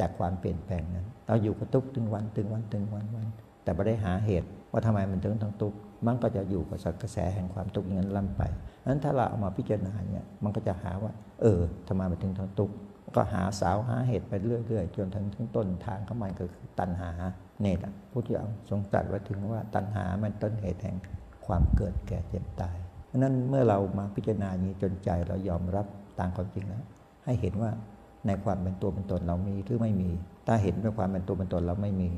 [0.00, 3.26] จากความเปลี่ยนแปลงนั้น เราอยู่กับทุกถึงวันถึงวันถึงวันวัน
[3.62, 8.42] แต่ไม่ได้หาเหตุว่าทำไมมันถึงต้องทุกข์มันก็จะอยู่กับกระแสแห่งความทุกข์อย่างนั้นล่ำไป
[8.86, 12.74] นั้นถ้าเราเอามาพิจารณาเนี่ยมันก็จะหาว่า เออทำไมมันถึงต้องทุกข์
[13.16, 17.10] ก็หาสาวหาเหตุไปเรื่อยๆ จนถึงถึงต้นทางเข้ามาก็คือตัณหา
[17.62, 17.76] เนี่ย
[18.12, 20.96] พุทธเจ้าทรงตรัสไว้ถึงว่าตัณหามันต้นเหตุแห่ง
[21.46, 22.76] ความเกิดแก่เจ็บตาย
[23.06, 25.86] เพราะนั้นเมื่อเรามาพิจารณาอย่างนี้จนใจเรายอมรับ
[26.18, 26.84] ตามความจริงแล้ว
[27.24, 27.70] ให้เห็นว่า
[28.26, 30.10] ในความเป็นตัวเป็นตนเรามีหรือไม่มี
[30.46, 32.10] ถ้าเห็นในความเป็นตัวเป็นตนเราไม่มี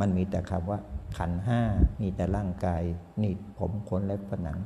[0.00, 0.78] มันมีแต่คำว่า
[1.18, 1.60] ขันห้า
[2.02, 2.82] มีแต่ร่างกาย
[3.22, 4.58] นี่ผมขนและผนัง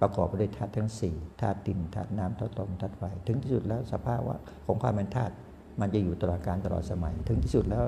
[0.00, 4.36] ประกอบไปด้วยธาตุทั้งสี่ธาตุดินธาตุน้ำธาตุลมธาตุไฟถึงที่สุดแล้วสภาพว่า
[4.66, 5.32] ของความเป็นธาตุ
[5.80, 7.84] มันจะอยู่ตลอดการตลอดสมัย ถึงที่สุดแล้ว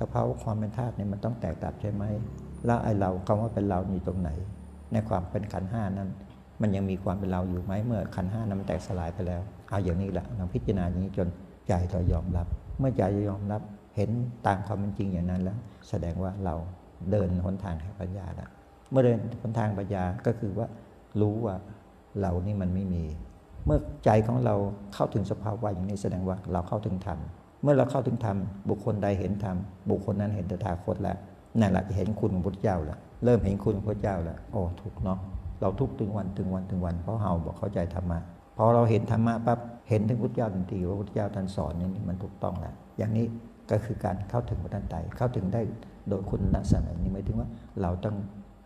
[0.00, 2.04] สภาพความเป็นธาตุเนี่ยมันต้องแตกต่างใช่ไหม
[2.66, 4.30] แล้วไอ้เราคำว่าเป็นเราอยู่ตรงไหน
[4.92, 6.08] ในความเป็นขันห้านั้น
[6.60, 11.28] มันยังมีความเป็นเราอยู่ไหมเมื่อขันห้านั้นมันแตกสลายไปแล้ว เอาอย่างนี้แหละเราพิจารณาอย่างนี้จน
[11.68, 12.46] ใจเรายอมรับ
[12.78, 13.62] เมื่อใจยอมรับ
[13.96, 14.10] เห็น
[14.46, 16.54] ตามความเป็นจริงอย่างนั้นแล้ว แสดงว่าเรา
[17.10, 18.50] เดินหนทางแห่งปัญญาแล้ว
[18.90, 20.66] เมื่อเดินหนทางปัญญาก็คือว่า
[21.20, 21.54] รู้ว่า
[22.20, 23.04] เรานี่มันไม่มี
[23.66, 24.54] เมื่อใจของเรา
[24.94, 27.18] เข้าถึงสภาวะอย่างนี้แสดงว่าเราเข้าถึงธรรม
[27.62, 28.36] เมื่อเราเข้าถึงธรรม
[28.70, 29.56] บุคคลใดเห็นธรรม
[29.90, 31.16] บุคคลนั้นเห็นตถาคตแล้ว
[31.60, 35.18] นั่นแหละจะเห็นคุณของพระเจ้าแล้วเริ่มเห็นคุณของพระเจ้าแล้วโอ้ถูกเนาะ
[35.60, 38.18] เราทุกถึงวันถึงวันถึงวัน เพราะเฮาบอกเข้าใจธรรมะ
[38.56, 43.26] พอเราเห็นธรรมะปั๊บ เห็นถึงพุทธเจ้าทันทีว่าพุทธเจ้าท่านสอนนี่มันถูกต้องแล้วอย่างนี้
[43.70, 45.62] ก็คือการเข้าถึงพระทันไตเข้าถึงได้
[46.08, 47.48] โดยคุณลักษณะนี้หมายถึงว่า
[47.82, 48.16] เราต้อง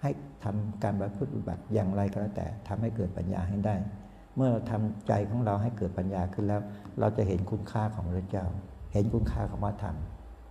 [0.03, 0.11] ให้
[0.45, 1.03] ทำการป
[1.33, 3.75] ฏิบัติอย่างไรก็แล้วแต่ทำให้เกิดปัญญาให้ได้
[4.37, 6.61] เมื่อเราทำใจของเราให้เกิดปัญญาขึ้นแล้ว
[7.01, 8.47] เราจะเห็นคุณค่าของพระเจ้า
[8.93, 9.97] เห็นคุณค่าของพระธรรม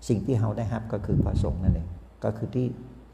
[0.08, 1.88] สิ่งที่เราได้รับก็คือพระสงฆ์นั่นเอง
[2.24, 2.68] ก็คือที่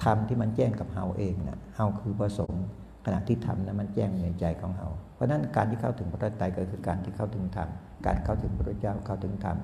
[0.04, 2.64] ธรรมที่มันแจ้งกับเราเองนะเราคือพระสงฆ์
[3.06, 7.70] ขณะที่ทำนั้นมันแจ้งในใจของเรา เพราะนั้นการที่เข้าถึงพระไตรก็คือการที่เข้าถึงธรรม
[8.06, 9.58] การเข้าถึงพระเจ้าเข้าถึงธรรม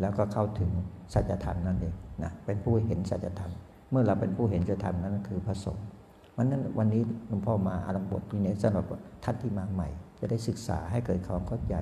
[0.00, 0.70] แล้วก็เข้าถึง
[1.14, 3.52] สัจธรรมนั่นเองนะ เป็นผู้เห็นสัจธรรม
[3.90, 5.84] เมื่อเราเป็นผู้เห็นสัจธรรมนั้นคือพระสงฆ์
[6.36, 8.84] วันนั้นวันนี้หลวงพ่อมาอารมบทนี้สำหรับ
[9.24, 9.88] ท่านที่มาใหม่
[10.18, 11.74] จะได้ศึกษาให้เกิดความเข้าใจ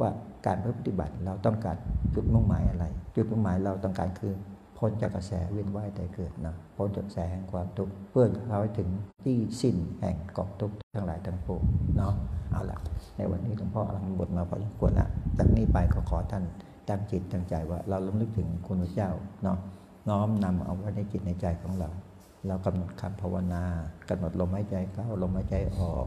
[0.00, 0.08] ว่า
[0.46, 1.76] การปฏิบัติเราต้องการ
[2.14, 2.84] จุดมุ่งหมายอะไร
[3.16, 4.34] จุดมุ่งหมายเราต้องการคือ
[4.78, 8.88] พ้นจากกระแสเวียนว่ายแต่เกิดนะพ้นจากกระแสแห่งความทุกข์เพื่อเราถึง
[9.24, 11.62] ที่สิ้นแห่งกองทุกข์ทั้งหลายทั้งปวง
[11.96, 12.14] เนาะ
[12.52, 12.78] เอาละ
[13.16, 16.44] ในวันนี้หลวงพ่ออารมบทมาพอสมควรละจากนี้ไปก็ขอท่าน
[16.88, 19.10] ตั้งจิตตั้งใจว่าเราล้มลึกถึงคุณพระเจ้า
[19.42, 19.58] เนาะ
[20.08, 21.90] น้อมนำเอาไว้ในจิตในใจของเรา
[22.46, 23.64] เรากำหนดคำภาวนา
[24.08, 26.06] กำหนดลมหายใจเข้าลมหายใจออก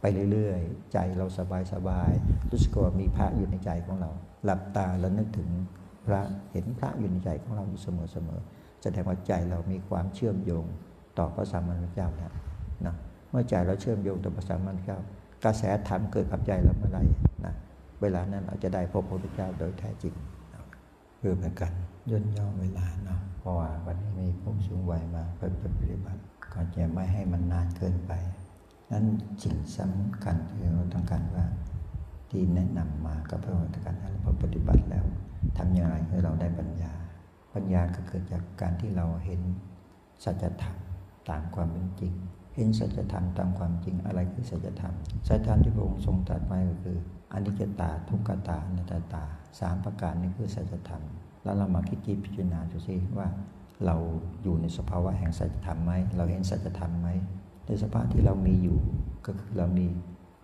[0.00, 2.10] ไปเรื่อยๆ ใจเราสบายสบาย
[2.50, 4.10] รู้สึกว่ามีพระอยู่ในใจของเรา
[4.44, 5.48] หลับตาแล้วนึกถึง
[6.06, 6.20] พระ
[6.52, 7.88] เห็นพระอยู่ในใจของเราอยู่เส
[8.26, 10.64] มอๆแสดงว่าใจเรามีความเชื่อมโยง
[11.18, 12.32] ต่อพระสัมมาสัมพุทธเจ้าแล้ว
[12.86, 12.94] นะ
[13.30, 14.98] เมื่อใจเราเชื่อมโยงต่อพระสัมมาสัมพุทธเจ้า
[15.44, 16.98] กระแสธรรมเกิดกับใจเราเมื่อไร
[17.44, 17.54] นะ
[18.00, 20.14] เวลานั้นเราจะได้พบพระพุทธเจ้าโดยแท้จริง
[21.18, 21.72] เพื่อเป็นการ
[22.10, 26.20] ย่นย่อเวลาเนาะเพราะว่าวันนี้มีผู้สูงวัยมาเพิ่มปฏิบัติ
[26.52, 28.12] ก็จะไม่ให้มันนานเกินไป
[28.90, 29.04] นั้น
[29.42, 31.46] สิ่งสำคัญที่เราต้องการว่า
[32.30, 35.04] ที่แนะนำมาก็เพื่อการให้เราปฏิบัติแล้ว
[35.72, 36.92] ทำอย่างไรให้เราได้ปัญญา
[37.54, 39.40] ปัญญาก็เกิดจากการที่เราเห็น
[40.24, 40.76] สัจธรรม
[41.30, 42.12] ตามความเป็นจริง
[42.56, 44.94] เห็นสัจธรรมตามความจริงอะไรคือสัจธรรม
[45.28, 46.98] สัจธรรมที่พระองค์ทรงตรัสไว้ก็คือ
[47.32, 49.24] อนิจจตาทุกขตาอนัตตา
[49.60, 51.02] สามประการนี้คือสัจธรรม
[51.42, 53.28] แล้วเรามาคิดจิตพิจารณาดูสิว่า
[53.84, 53.96] เรา
[54.42, 57.08] อยู่ในสภาวะแห่งสัจธรรมไหมเราเห็นสัจธรรมไหม
[57.66, 58.78] ในสภาพที่เรามีอยู่
[59.26, 59.86] ก็คือเรามี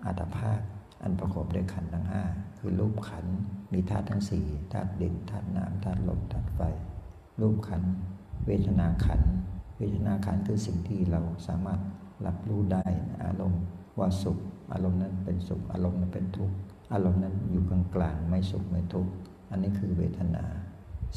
[0.06, 0.60] อัตภาพ
[1.02, 2.22] อันประกอบด้วยขันธ์ทั้งห้า
[2.58, 3.34] คือรูปขันธ์
[3.72, 6.60] มีธาตุทั้งสี่ธาตุดินธาตุน้ำธาตุลมธาตุไฟ
[7.40, 7.92] รูปขันธ์
[8.46, 9.32] เวทนาขันธ์
[9.78, 11.80] เวทนาขันธ์คือสิ่งที่เราสามารถ
[12.26, 12.84] รับรู้ได้
[13.24, 13.62] อารมณ์
[13.98, 14.38] ว่าสุข
[14.72, 16.56] อารมณ์นั้นเป็นสุข อารมณ์นั้นเป็นทุกข์
[16.92, 19.12] อารมณ์นั้นอยู่กลางกลางไม่สุขไม่ทุกข์
[19.50, 20.44] อันนี้คือเวทนา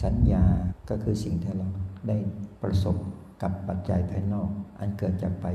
[0.03, 0.45] สัญญา
[0.89, 1.67] ก็คือสิ่งที่เรา
[2.07, 2.17] ได้
[2.61, 2.97] ประสบ
[3.41, 5.45] กับปัจจัยภายนอก อันเกิดจากไป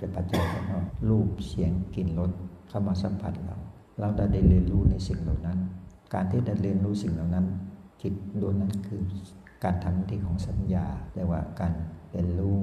[0.00, 2.30] จากปัจจัยภายนอก รูปเสียงกลิ่นรส
[2.68, 3.56] เข้ามาสัมผัสเรา
[4.00, 5.58] เราได้เรียนรู้ในสิ่งเหล่านั้น
[6.14, 7.46] การที่ได้เรียนรู้สิ่งเหล่านั้น
[8.02, 9.02] จิตดวงนั้นคือ
[9.64, 11.72] การทำหน้าที่ของสัญญาเรียกว่าการ
[12.10, 12.58] เรียนรู้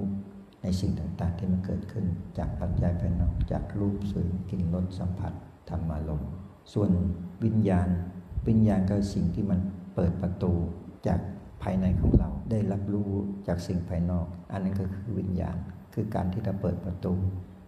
[0.64, 2.06] ในสิ่งต่างๆ ที่มันเกิดขึ้น
[2.38, 5.34] จากปัจจัยภายนอกจากรูปเสียงกลิ่นรสสัมผัส
[5.70, 6.30] ธรรมารมณ์
[6.74, 6.90] ส่วน
[7.44, 7.90] วิญญาณ
[8.48, 9.60] วิญญาณก็สิ่งที่มัน
[9.96, 10.54] เปิดประตู
[11.08, 11.20] จาก
[11.64, 13.12] ภายในของเราได้รับรู้
[13.48, 15.58] จากสิ่งภายนอก อันนั้นก็คือวิญญาณ
[15.94, 17.14] คือการที่เราเปิดประตู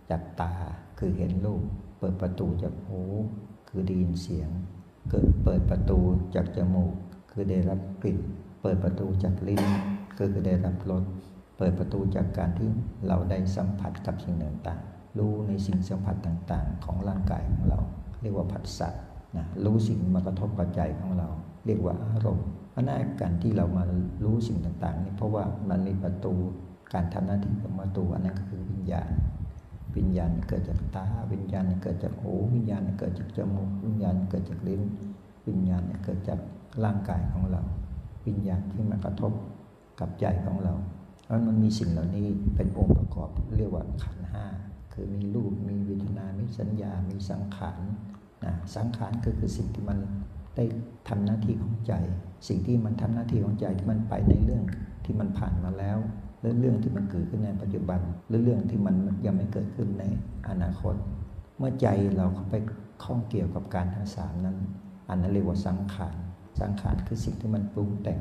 [0.09, 0.53] จากตา
[0.99, 1.63] คือเห็นรูป
[1.99, 3.01] เปิดประตูจากหู
[3.73, 4.49] คือได้ยินเสียง
[5.09, 5.99] เกิดเปิดประตู
[6.35, 6.93] จากจมูก
[7.31, 8.19] คือได้รับกลิ่น
[8.61, 9.63] เปิดประตูจากลิ้น
[10.19, 11.03] ก็คือได้รับรส
[11.57, 12.69] เปิดประตูจากการที่
[13.07, 14.35] เราได้สัมผัสกับสิ่ง
[14.67, 17.79] ต่างๆ รู้ในสิ่งสัมผัสต่างๆ ของร่างกายของเรา
[18.21, 18.89] เรียกว่าผัสสะ
[19.37, 21.27] นะรู้สิ่งมากระทบปัจจัยของเรา
[21.65, 23.83] เรียกว่าอารมณ์เพราะนั้นการที่เรามา
[24.23, 26.33] รู้สิ่งต่างๆนี่เพราะว่ามันมีประตู
[26.93, 29.09] การทำหน้าที่ของประตูอันนั้นก็คือวิญญาณ
[29.97, 34.81] วิญญาณเกิดจากตา วิญญาณเกิดจากหู วิญญาณเกิดจากจมูก วิญญาณเกิดจากลิ้น
[35.47, 36.39] วิญญาณเกิดจาก
[36.83, 37.61] ร่างกายของเรา
[38.27, 39.33] วิญญาณที่มากระทบ
[39.99, 40.73] กับใจของเรา
[41.25, 44.45] เพราะมันมีสิ่งเหล่านี้เป็นองค์ประกอบเรียกว่าขันห้า
[44.93, 47.81] คือมีรูป มีวิญญาณมีสัญญา มีสังขาร
[48.45, 49.99] นะสังขารก็คือสิ่งที่มัน
[50.55, 50.65] ได้
[51.07, 51.93] ทำหน้าที่ของใจ
[52.47, 54.63] สิ่งที่มันทำหน้าที่ของใจที่มันไปในเรื่อง
[55.05, 55.97] ที่มันผ่านมาแล้ว
[56.41, 60.03] หรือเรื่องที่มันเกิดขึ้นในปัจจุบันหรือเรื่องที่มันยังไม่เกิดขึ้นใน
[60.49, 60.95] อนาคต
[61.57, 62.55] เมื่อใจเราเข้าไป
[63.03, 64.57] ข้องเกี่ยวกับการทั้งสามนั้น
[65.09, 66.15] อันนั้นเรียกว่าสังขาร
[66.61, 68.19] สังขารคือสิ่งที่มันปรุงแต่ง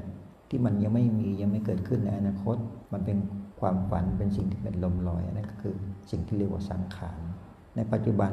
[0.49, 2.57] ที่มันยังไม่มียังไม่เกิดขึ้นในอนาคต
[2.93, 3.19] มันเป็น
[3.61, 5.75] ความฝันเป็นสิ่งที่เป็นลมลอยนั่นก็คือ
[6.11, 7.19] สิ่งที่เรียกว่าสังขาร
[7.77, 8.33] ในปัจจุบัน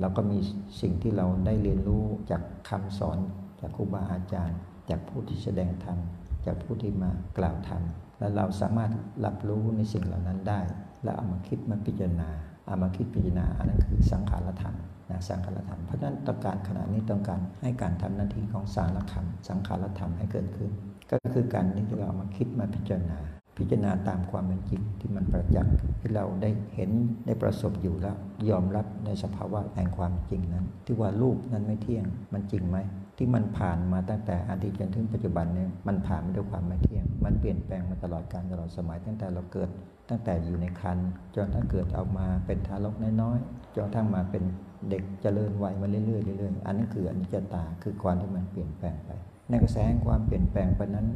[0.00, 0.38] เราก็มี
[0.80, 3.18] สิ่งที่เราได้เรียนรู้จากคำสอน
[3.60, 4.58] จากครูบาอาจารย์
[4.90, 5.98] จากผู้ที่แสดงธรรม
[6.46, 7.82] จากผู้ที่มากล่าวธรรม
[8.22, 8.90] แล้วเราสามารถ
[9.24, 10.60] รับรู้ในสิ่งเหล่านั้นได้
[11.04, 12.30] แล้วเอามาคิดมาพิจารณา
[12.66, 14.76] เอามาคิดพิจารณาอันนั้นคือสังขารธรรม
[15.10, 20.70] นะสังขารธรรมเพราะฉะนั้นต้องการขณะนี้ต้องการให้การทำหน้าที่ของสารธรรม สังขารธรรมให้เกิดขึ้น
[21.10, 23.18] ก็คือการที่เรามาคิดมาพิจารณา
[23.56, 26.90] พิจารณาตามความเป็นจริงที่มันประจักษ์ที่เราได้เห็น
[27.26, 28.16] ได้ประสบอยู่แล้ว
[28.50, 32.78] ยอมรับในสภาวะแห่งความจริงนั้น ที่ว่ารูปนั้นไม่เที่ยงมันจริงไหม
[33.16, 39.68] ที่มันผ่านมาตั้งแต่อดีตจนถึงปัจจุบันเนี่ยมันผ่านมาด้วยความไม่เที่ยง มันเปลี่ยนแปลงมาตลอดการตลอดสมัย ตั้งแต่เราเกิด
[40.08, 44.42] ตั้งแต่อยู่ในครรภ์จนทั้งเกิดเอามาเป็นทารกน้อยๆจนทั้งมาเป็น
[44.90, 49.10] เด็กเจริญวัยมาเรื่อยๆเรื่อยๆอันนั้นคืออนิจจตาคือความที่มันเปลี่ยนแปลงไป
[49.48, 51.06] ในกระแสความเปลี่ยนแปลงไปนั้น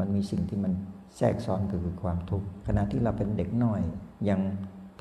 [0.00, 0.72] มันมีสิ่งที่มัน
[1.16, 3.80] แทรกซ้อนคือความทุกข์ขณะที่เราเป็นเด็กน้อย
[4.28, 4.40] ยัง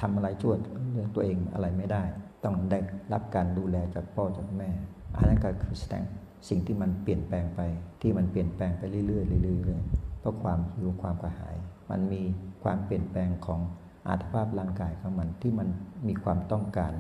[0.02, 0.54] ทำอะไรชั่ว
[0.92, 2.04] เรื่องตัวเองอะไรไม่ได้
[2.44, 2.80] ต้องได้
[3.14, 4.70] รับการดูแลจากพ่อจากแม่
[5.16, 6.04] อันนั้นก็คือแสดง
[6.50, 7.62] สิ่งที่มันเปลี่ยนแปลงไป
[8.02, 11.56] ที่มันเปลี่ยนแปลงไปเรื่อยๆเรื่อยๆเพราะความหิวความกระหาย
[11.92, 12.22] มันมี
[12.64, 13.60] ความเปลี่ยนแปลงของ
[14.08, 15.68] อาตภาพร่างกายของมันที่มัน
[16.08, 16.94] มีความต้องการ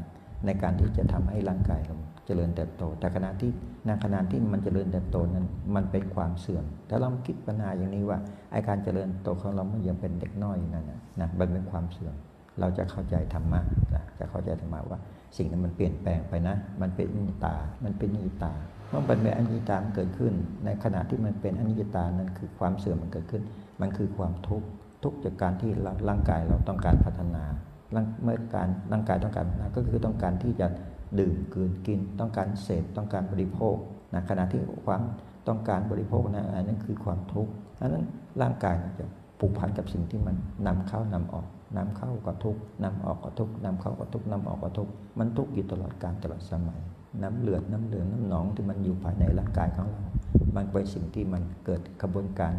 [0.45, 1.95] ในการที่จะทำให้ร่างกายเรา
[2.25, 3.51] เจริญเติบโต แต่ขณะที่
[3.85, 5.45] ในขณะที่มันเจริญเติบโตนั้น
[5.75, 8.17] มันเป็นความเสื่อมถ้าเราคิดปัญหาอย่างนี้ว่า
[8.51, 12.15] ไอการเจริญโตของเราเมื่อยังเป็นเด็กน้อยนั่นนะนะมันเป็นความเสื่อม
[12.59, 13.61] เราจะเข้าใจธรรมะ
[13.95, 14.99] นะจะเข้าใจธรรมะว่า
[15.37, 18.51] สิ่งนั้นมันเปลี่ยนแปลงไปนะ มันเป็นอนิจตา มันเป็นอนิจตา
[18.89, 20.33] เมื่อมันเป็นอนิจตาเกิดขึ้น
[20.65, 23.43] ในขณะที่มันเป็นอนิจตานั้นคือความเสื่อมมันเกิดขึ้น
[23.81, 24.67] มันคือความทุกข์
[25.03, 25.71] ทุกจากการที่
[26.09, 27.43] ร่างกายเราต้องการพัฒนา
[28.23, 30.67] เมื่อการร่างกายต้องการพัฒนาก็คือต้องการที่จะ
[31.19, 33.75] ดื่มกินกิน ต้องการเสพ ต้องการบริโภค
[34.13, 35.01] นะขณะที่ความ
[35.47, 38.05] ต้องการบริโภคนะอันนั้นคือความทุกข์อันนั้น
[38.41, 39.05] ร่างกายจะ
[39.39, 40.35] ผูกพันกับสิ่งที่มัน
[40.67, 41.45] นำเข้านำออก
[41.77, 46.79] นำเข้าก็ทุกนำออกก็ทุกนำเข้าก็ทุกนำออกก็ทุกมันทุกอยู่ตลอดการตลอดสมัย
[47.21, 50.03] น้ำเลือดน้ำเหลืองน้ำหนองที่มันอยู่ภายในร่างกายของเรา
[50.55, 52.53] มันเป็นสิ่งที่มันเกิดกระบวนการ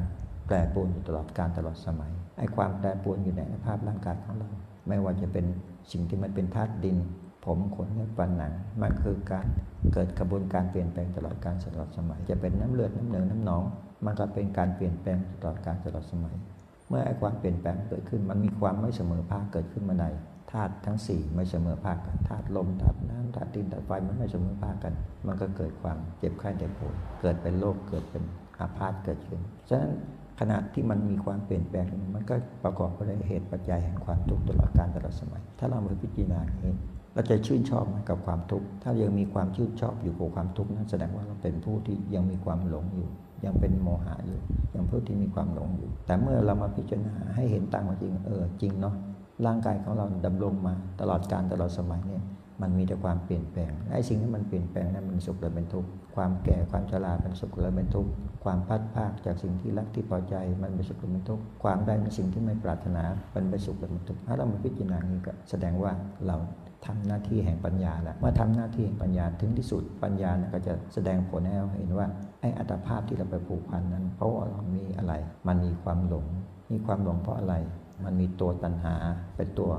[0.47, 4.49] แปรปรวนอยู่ตลอดการตลอดสมัยไอ้ความแปรปรวนอยู่ในภาพร่างกายของเรา
[4.89, 5.47] ไม่ว่าจะเป็น
[5.93, 6.97] สิ่งที่มันเป็นธาตุดิน
[7.45, 9.47] ผมขนเนื้อฟันหนังมันคือการ
[9.93, 13.63] เกิดกระบวนการเปลี่ยนแปลงตลอดการตลอดสมัย จะเป็นน้ำเลือดน้ำเหลืองน้ำหนอง
[14.05, 16.37] มันก็เป็นการเปลี่ยนแปลงตลอดการตลอดสมัย
[16.89, 20.07] เมื่อความเปลี่ยนแปลงเกิดขึ้น มันมีความไม่เสมอภาคเกิดขึ้นมาใน
[20.53, 24.95] ธาตุทั้ง 4 ไม่เสมอภาคกันธาตุลมธาตุน้ำธาตุดินธาตุไฟมันไม่เสมอภาคกัน
[25.27, 28.23] มันก็เกิดความเจ็บไข้ได้ป่วยเกิดเป็นโรคเกิดเป็น
[28.59, 29.93] อาพาธเกิดขึ้นฉะนั้น
[30.41, 36.75] ขณะที่มันมีความเปลี่ยนแปลงมันก็ประกอบไปด้วยเหตุปัจจัยแห่งความทุกข์ตลอดกาลตลอดสมัย ถ้าเราไปพิจารณาอย่างนี้
[37.15, 43.09] เราจะชื่นชอบกับความทุกข์ถ้ายังมีความชื่นชอบอยู่กับความทุกข์นั้นแสดงว่าเราเป็นผู้ที่ยังมีความหลงอยู่
[43.45, 44.41] ยังเป็นโมหะอยู่
[44.75, 48.95] ยังผู้ที่มีความหลงอยู่ แต่เมื่อเรามาพิจารณาให้เห็นตามจริงเออจริงเนาะ
[49.47, 52.25] ร่างกายของเราดำรงมาตลอดการตลอดสมัยเนี่ย
[52.63, 58.11] มันมีแต่ความเปลี่ยนแปลงไอ้สิ่งที่มันเปลี่ยนแปลงนั้นมันสุขหรือเป็นทุกข์ความแก่ความชราเป็นสุขหรือเป็นทุกข์
[58.45, 65.93] ความพัดภาคจากสิ่งที่รักที่พอใจมันเป็นสุขหรือเป็นทุกข์ความได้ในสิ่งที่ไม่ปรารถนามันเป็นสุขหรือเป็นทุกข์ถ้าเรามาพิจารณานี้ก็แสดงว่า
[66.27, 66.37] เรา
[66.87, 72.07] ทำหน้าที่แห่งปัญญาแล้วเมื่อทำหน้าที่แห่งปัญญาถึงที่สุดปัญญานะก็จะแสดงผลให้เราเห็นว่า
[72.45, 75.15] ไอ้อัตภาพที่เราไปผูกพันนั้น เพราะว่าเรามีอะไร
[75.47, 76.27] มันมีความหลง
[76.71, 77.55] มีความหลงเพราะอะไร
[78.05, 78.95] มันมีตัวตัณหา
[79.37, 79.71] เป็นตัว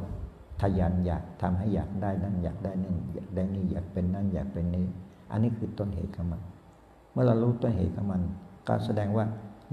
[0.61, 4.85] ทยันอยากทำให้อยากได้นั่นอยากได้นี่อยากได้นี่อยากเป็นนั่นอยากเป็นนี้
[5.31, 6.41] อันนี้คือต้นเหตุของมัน
[7.11, 8.21] เมื่อเรารู้ต้นเหตุของมัน
[8.67, 9.25] ก็แสดงว่า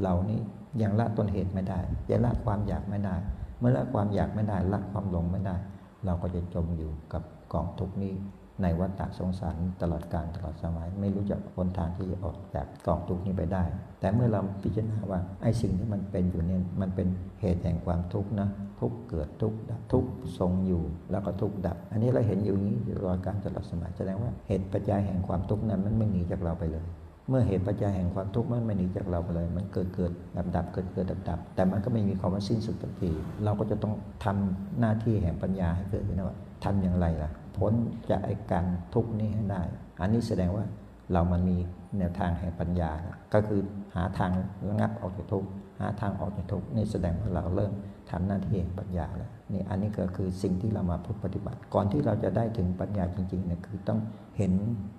[0.02, 0.40] เรานี้
[0.82, 3.16] ยังละต้นเหตุไม่ได้ยังละความอยากไม่ได้
[3.58, 5.56] เมื่อละความอยากไม่ได้ละความหลงไม่ได้
[6.04, 8.14] เราก็จะจมอยู่กับกองทุกนี้
[8.62, 13.64] ในวัฏฏะสงสารตลอดการตลอดสมัย ไม่รู้จักหนทางที่จะออกจากกองทุกข์นี้ไปได้
[14.00, 17.08] แต่เมื่อเราพิจารณาว่าไอ้สิ่งที่มันเป็นอยู่เนี่ยมันเป็น
[17.40, 18.48] เหตุแห่งความทุกข์นะ
[18.80, 20.04] ทุกเกิดทุกดับทุก
[20.38, 26.86] ทรงอยู่แล้วก็ทุกดับ อันนี้เราเห็นอยู่นี้ตลอดการตลอดสมัยแสดงว่าเหตุปัจจัยแห่งความทุกข์นั้นมันไม่หนีจากเราไปเลย
[27.28, 33.10] เมื่อเหตุปัจจัยแห่งความทุกข์มันไม่หนีจากเราไปเลย มันเกิดเกิดดับดับเกิดเกิดดับดับแต่มันก็ไม่มีความว่าสิ้นสุดทันที
[33.44, 33.94] เราก็จะต้อง
[34.24, 37.72] ทำหน้าที่แห่งปัญญาให้เกิดขึ้นว่าทำอย่างไรล่ะ พ้น
[38.10, 39.62] จากไอ้การทุกข์นี้ให้ได้
[40.00, 40.64] อันนี้แสดงว่า
[41.12, 41.56] เรามันมี
[41.98, 42.90] แนวทางแห่งปัญญา
[43.34, 43.60] ก็คือ
[43.94, 44.30] หาทาง
[44.68, 45.48] ระงับออกจากทุกข์
[45.80, 47.72] หาทางออกจากทุกข์นี่แสดงว่าเราเริ่ม
[48.10, 53.98] ทำหน้าที่แห่งปัญญาแล้วนี่อันนี้ก็คือสิ่งที่เรามาพูดปฏิบัติ ก่อนที่เราจะได้ถึงปัญญาจริงๆเนี่ยคือต้อง
[54.36, 54.52] เห็น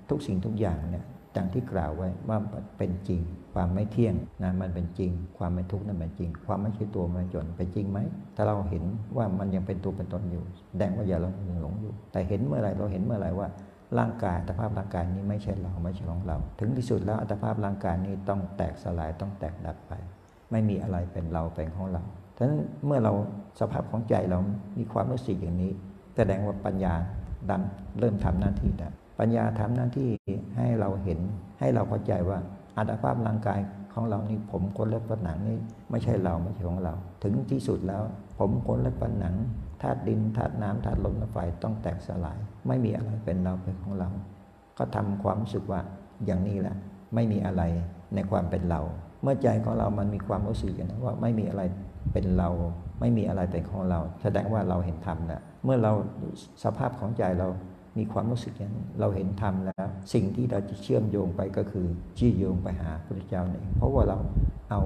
[0.09, 2.37] ทุกสิ่งทุกอย่างเนี่ย ดังที่กล่าวไว้ว่า
[2.77, 3.21] เป็นจริง
[3.53, 7.99] ความไม่เที่ยงนะมันเป็นจริง ความไม่ทุกข์นั่นเป็นจริง ความไม่ใช่ตัวไม่จนเป็นจริงไหม
[8.35, 8.83] ถ้าเราเห็น
[9.17, 11.29] ว่ามันยังเป็นตัวเป็นตนอยู่แสดงว่าอย่าเรา
[11.61, 13.47] หลงอยู่ แต่เห็นเมื่อไรเราเห็นเมื่อไรว่า
[13.99, 19.93] ร่างกายอัตภาพร่างกายนี้ไม่ใช่เราไม่ใช่ของเรา ถึงที่สุดแล้วอัตภาพร่างกายนี้ต้องแตกสลายต้องแตกดับไป
[20.51, 22.03] ไม่มีอะไรเป็นเราเป็นของเรา
[22.37, 23.13] ฉะนั้นเมื่อเรา
[23.59, 24.39] สภาพของใจเรา
[24.77, 25.71] มีความรู้สึกอย่างนี้
[26.15, 26.93] แสดงว่าปัญญา
[27.49, 27.61] ดัน
[27.99, 30.09] เริ่มทำหน้าที่แล้ว ปัญญาทำหน้าที่
[30.57, 31.19] ให้เราเห็น
[31.59, 32.39] ให้เราเข้าใจว่า
[32.77, 33.59] อัตภาพร่างกาย
[33.93, 35.57] ของเรานี่ผมขนเล็บฝันหนังนี่
[35.91, 38.01] ไม่ใช่เราไม่ใช่ของเรา ถึงที่สุดแล้ว
[38.39, 39.35] ผมขนเล็บฝันหนัง
[39.81, 44.09] ธาตุดินธาตุน้ำธาตุลมธาตุไฟต้องแตกสลาย ไม่มีอะไรเป็นเราเป็นของเรา
[44.77, 45.79] ก็ทำความรู้สึกว่า
[46.25, 46.75] อย่างนี้แหละ
[47.15, 47.63] ไม่มีอะไร
[48.15, 48.81] ในความเป็นเรา
[49.23, 51.61] เมื่อใจของเรามันมีความรู้สึกอย่างนั้นว่าไม่มีอะไร
[52.13, 52.49] เป็นเรา
[52.99, 55.91] ไม่มีอะไรเป็นของเรา แสดงว่าเราเห็นธรรมแล้วเมื่อเรา
[56.63, 57.47] สภาพของใจเรา
[57.97, 64.17] มีความรู้สึกอย่างนี้เราเห็นธรรมแล้ว สิ่งที่เราจะเชื่อมโยงไปก็คือชี้โยงไปหาพระเจ้าเองเพราะว่าเรา
[64.71, 64.81] เอา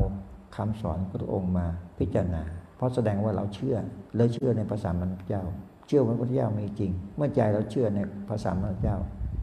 [0.56, 1.68] คำสอนพระองค์มา
[2.00, 2.44] พิจารณา
[2.78, 3.76] เพราะแสดงว่าเราเชื่อ
[4.16, 5.44] เลยเชื่อในภาษามันเจ้า
[5.88, 8.98] เชื่อว่าพระเจ้ามีจริง เมื่อใจเราเชื่อในภาษามันเจ้า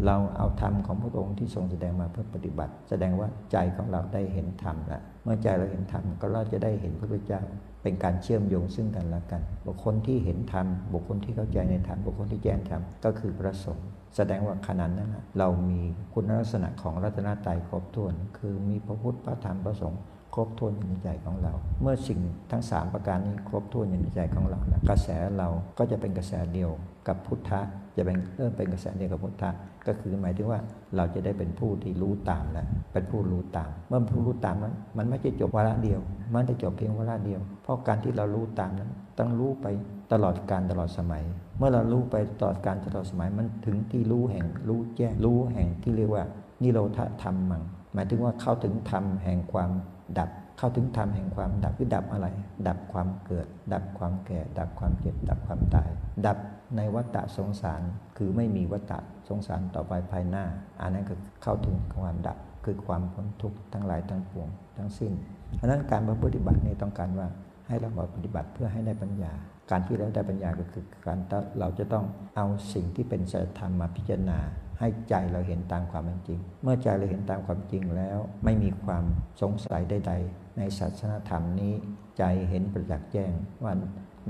[0.07, 7.40] เราเอาธรรมของพระองค์ที่ทรงแสดงมาเพื่อปฏิบัติ แสดงว่าใจของเราได้เห็นธรรมแล้วเมื่อใจเราเห็นธรรมก็เราจะได้เห็นพระพุทธเจ้า
[7.83, 15.80] เป็นการเชื่อมโยงซึ่งกันและกัน บุคคลที่เห็นธรรมบุคคลที่เข้าใจในธรรมบุคคลที่แจ้งธรรมก็คือพระสงฆ์แสดงว่าขนาดนั้นเรามี
[16.12, 20.00] คุณลักษณะของรัตนตรัยครบถ้วน คือมีพระพุทธพระธรรมพระสงฆ์
[20.35, 21.52] ครบถ้วนอยู่ในใจของเรา
[21.83, 26.70] เมื่อสิ่งทั้ง 3 ประการนี้ครบถ้วนอยู่ในใจของเรานะกระแสเราก็จะเป็นกระแสเดียว
[27.09, 27.61] กับพุทธะ
[27.96, 29.50] จะเป็นเริ่มเป็นกระแสเดียวกับพุทธะ
[29.87, 30.61] ก็คือหมายถึงว่า
[30.96, 36.00] เราจะได้เป็นผู้ที่รู้ตามแล้วเป็นผู้รู้ตาม เมื่อผู้รู้ตามนั้นมันไม่ใช่จบวาระเดียว
[36.33, 39.66] มันไม่ได้จบเพียงวาระเดียว เพราะการที่เรารู้ตามนั้น ต้องรู้ไป
[40.12, 41.24] ตลอดการตลอดสมัย
[41.59, 46.24] เมื่อเรารู้ไปตลอดการตลอดสมัยมันถึงที่รู้แห่งรู้แจ้งรู้แห่งที่เรียกว่า
[46.62, 47.62] นิโรธธรรมมัง
[47.94, 49.70] หมายถึงว่าเข้าถึงธรรมแห่งความ
[50.18, 50.30] ดับ
[50.64, 52.27] เข้าถึงธรรมแห่งความดับคือดับอะไร
[52.68, 55.90] ดับความเกิด ดับความแก่ ดับความเจ็บ ดับความตาย
[56.27, 56.38] ดับ
[56.77, 57.83] ในวัฏฏะสงสาร
[58.16, 58.98] คือไม่มีวัฏฏะ
[59.29, 60.44] สงสารต่อไปภายหน้า
[60.81, 65.12] อันนั้นก็เข้าถึงความดับคือความพ้นทุกข์ทั้งหลายทั้งปวงทั้งสิ้น
[65.61, 67.29] อันนั้นการปฏิบัตินี่ต้องการว่า
[67.68, 69.33] ให้เราปฏิบัติเพื่อให้ได้ปัญญา
[69.70, 71.18] การที่เราได้ปัญญาก็คือการ
[71.59, 72.05] เราจะต้อง
[72.37, 74.38] เอาสิ่งที่เป็นสัจธรรมมาพิจารณา
[74.81, 79.05] ให้ใจเราเห็นตามความเป็นจริง เมื่อใจเราเห็นตามความจริงแล้ว ไม่มีความ
[79.43, 81.72] สงสัยใดๆ ในศาสนธรรมนี้
[82.18, 83.32] ใจเห็นประจักษ์แจ้ง
[83.62, 83.72] ว่า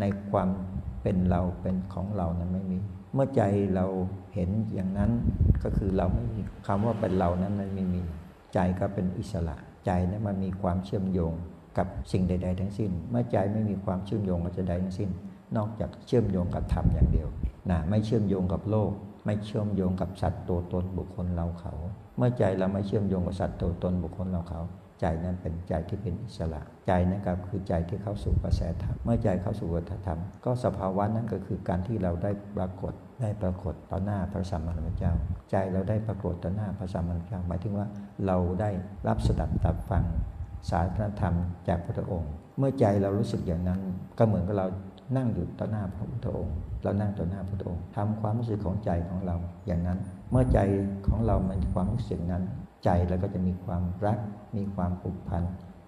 [0.00, 0.48] ในความ
[1.02, 2.78] เป็นเราเป็นของเรานั้นไม่มี
[3.14, 3.42] เมื่อใจ
[3.74, 3.86] เรา
[4.34, 5.10] เห็นอย่างนั้น
[5.62, 8.02] ก็คือเราไม่มีคำว่าเป็นเรานั้นมันไม่มี
[8.54, 9.56] ใจก็เป็นอิสระ
[9.86, 11.32] ใจนั้นมันมีความเชื่อมโยง
[11.78, 15.10] กับสิ่งใด ๆ ทั้งสิ้น เมื่อใจไม่มีความเชื่อมโยงกับจะใดทั้งสิ้น
[15.56, 17.28] นอกจากเชื่อมโยงกับธรรมอย่างเดียว
[17.70, 18.90] นะไม่เชื่อมโยงกับโลก
[19.24, 21.72] ไม่เชื่อมโยงกับสัตว์ตัวตนบุคคลเราเขา
[22.16, 24.60] เมื่อใจเราไม่เชื่อมโยงกับสัตว์ตัวตนบุคคลเราเขา
[25.01, 32.92] ใจนั้นเป็นใจที่เป็นอิสระ ใจนะครับคือใจที่เข้าสู่กระแสธรรม เมื่อใจเข้าสู่กระแสธรรม ก็สภาวะนั้นก็คือการที่เราได้ปรากฏ
[33.22, 35.12] ได้ปรากฏต่อหน้าพระสัมมาสัมพุทธเจ้า
[35.51, 37.86] ใจเราได้ปรากฏต่อหน้าพระสัมมาสัมพุทธเจ้าหมายถึงว่า
[38.26, 38.70] เราได้
[39.09, 40.05] รับสดับตับฟัง
[40.70, 41.34] สารพระธรรม
[41.68, 43.80] จากพระองค์ เมื่อใจเรารู้สึกอย่างนั้น
[44.18, 44.66] ก็เหมือนกับเรา
[45.16, 49.36] นั่งอยู่ต่อหน้าพระพุทธองค์ เรานั่งต่อหน้าพระพุทธองค์ทำความรู้สึกของใจของเรา
[49.66, 49.99] อย่างนั้น
[50.30, 50.59] เมื่อใจ
[51.07, 52.42] ของเรามันความรู้สึกนั้น
[52.84, 54.18] ใจเราก็จะมีความรัก
[54.57, 55.44] มีความผูกพัน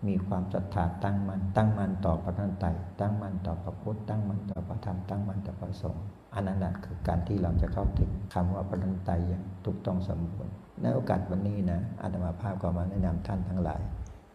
[0.08, 2.66] มีความศรัทธาตั้งมัน่นตั้งมั่นต่อพระนันไต
[3.00, 6.04] ตั้งมั่นต่อพระพุทธตั้งมั่นต่อพระธรรมตั้งมั่นต่อพระสงฆ์
[6.34, 13.80] อันนั้นคือการที่เราจะเข้าถึงคำว่าพระนันไตอย่างถูกต้องสมบูรณ์ในโอกาสวันนี้นะอาตมาภาพก็มาแนะนำท่านทั้งหลาย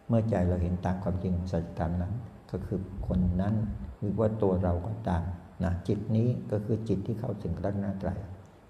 [0.08, 2.12] เมื่อใจเราเห็นตามความจริงของสัจธรรมนั้น
[2.50, 3.54] ก็คือคนนั้น
[3.98, 5.24] หรือว่าตัวเราก็ตาม
[5.64, 8.18] นะจิตนี้ก็คือจิตที่เข้าถึงรัตนตรัย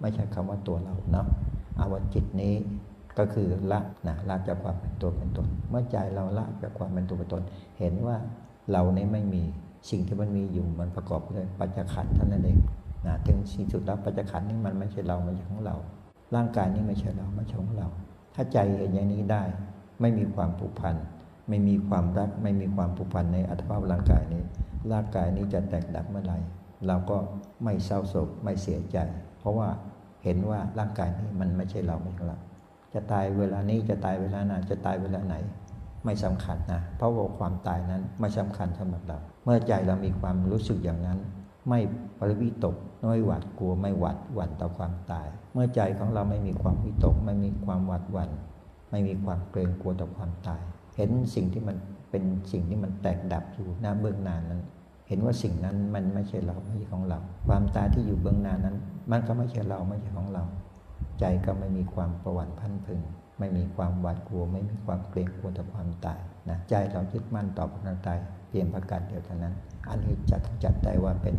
[0.01, 1.27] ไม่ใช่คำว่าตัวเราเนาะ
[1.77, 2.55] เอาว่าจิตนี้
[3.19, 7.43] ก็คือละนะละจากความเป็นตัวเป็นตน เมื่อใจเราละจากความเป็นตัวเป็นตน
[7.79, 8.17] เห็นว่า
[8.71, 9.43] เรานี้ไม่มี
[9.91, 12.59] สิ่งที่มันมีอยู่มันประกอบด้วยปัจจขันธ์ท่านั้นเอง
[13.07, 15.77] นะถึงสิ่งสุดแล้วปัจจขันธ์นี้มันไม่ใช่เราไม่ใช่ของเรา
[16.35, 17.89] ร่างกายนี้ไม่ใช่เราไม่ใช่ของเรา
[18.35, 19.43] ถ้าใจเห็นอย่างนี้ได้
[20.01, 20.95] ไม่มีความผูกพัน
[21.49, 24.43] ไม่มีความรักไม่มีความผูกพันในอัตภาพร่างกายนี้
[24.93, 26.39] ร่างกายนี้จะแตกดับเมื่อไหร่
[26.87, 27.17] เราก็
[27.65, 28.99] ไม่เศร้าโศกไม่เสียใจ
[29.39, 29.69] เพราะว่า
[30.25, 32.39] เห็นว่าร่างกายนี้มันไม่ใช่เราไม่ใช่เรา
[32.95, 35.35] จะตายเวลานี้จะตายเวลาไหนจะตายเวลาไหน
[36.05, 41.19] ไม่สำคัญนะเพราะว่าความตายนั้นไม่สำคัญสำหรับเรา เมื่อใจเรามีความรู้สึกอย่างนั้น
[41.69, 41.81] ไม่
[42.19, 42.77] ปริวิตก
[43.09, 48.31] ไม่หวาดกลัวไม่หวาดหวั่นต่อความตาย เมื่อใจของเราไม่มีความวิตก ไม่มีความหวาดหวั่น
[48.91, 50.61] ไม่มีความเกรงกลัวต่อความตาย
[50.97, 51.77] เห็นสิ่งที่มัน
[52.11, 54.61] เป็นสิ่งที่มันแตกดับอยู่หน้าเบื้องหน้านั้น
[55.09, 57.19] เห็นว่าสิ่งนั้นมันไม่ใช่เราไม่ใช่ของเรา
[57.49, 58.77] ความตายที่อยู่เบื้องหน้านั้น
[59.11, 60.43] มันก็ไม่ใช่เราไม่ใช่ของเรา
[61.23, 63.01] ใจก็ไม่มีความประวัติพันพึง
[63.39, 68.19] ไม่มีความหวาดกลัว ไม่มีความเกรงกลัวต่อความตายนะใจเรายึดมั่นต่อพระนันตาย
[68.49, 69.55] เพียงประการเดียวเท่านั้น
[69.89, 71.35] อันนี้จัดจัดได้ว่าเป็น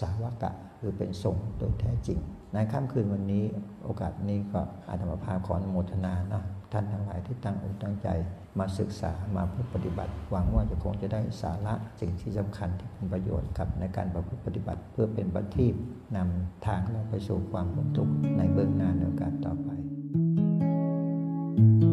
[0.00, 2.18] สาวกะคือเป็นทรงโดยแท้จริง
[2.52, 3.44] ในค่ำคืนวันนี้
[3.84, 8.08] โอกาสนี้ก็อาตมาภาพขออนุโมทนาเนาะท่านทั้งหลายที่ตั้งอกตั้งใจ
[8.58, 15.74] มาศึกษามาเพื่อปฏิบัติ หวังว่าจะคงจะได้สาระสิ่งที่สำคัญที่เป็นประโยชน์กับในการประพฤติปฏิบัติ เพื่อเป็นบัตทีพ
[16.16, 19.70] นำทางเราไปสู่ความพ้นทุกข์ในเบื้องหน้าในโอกาสต่อไป
[21.54, 21.91] thank you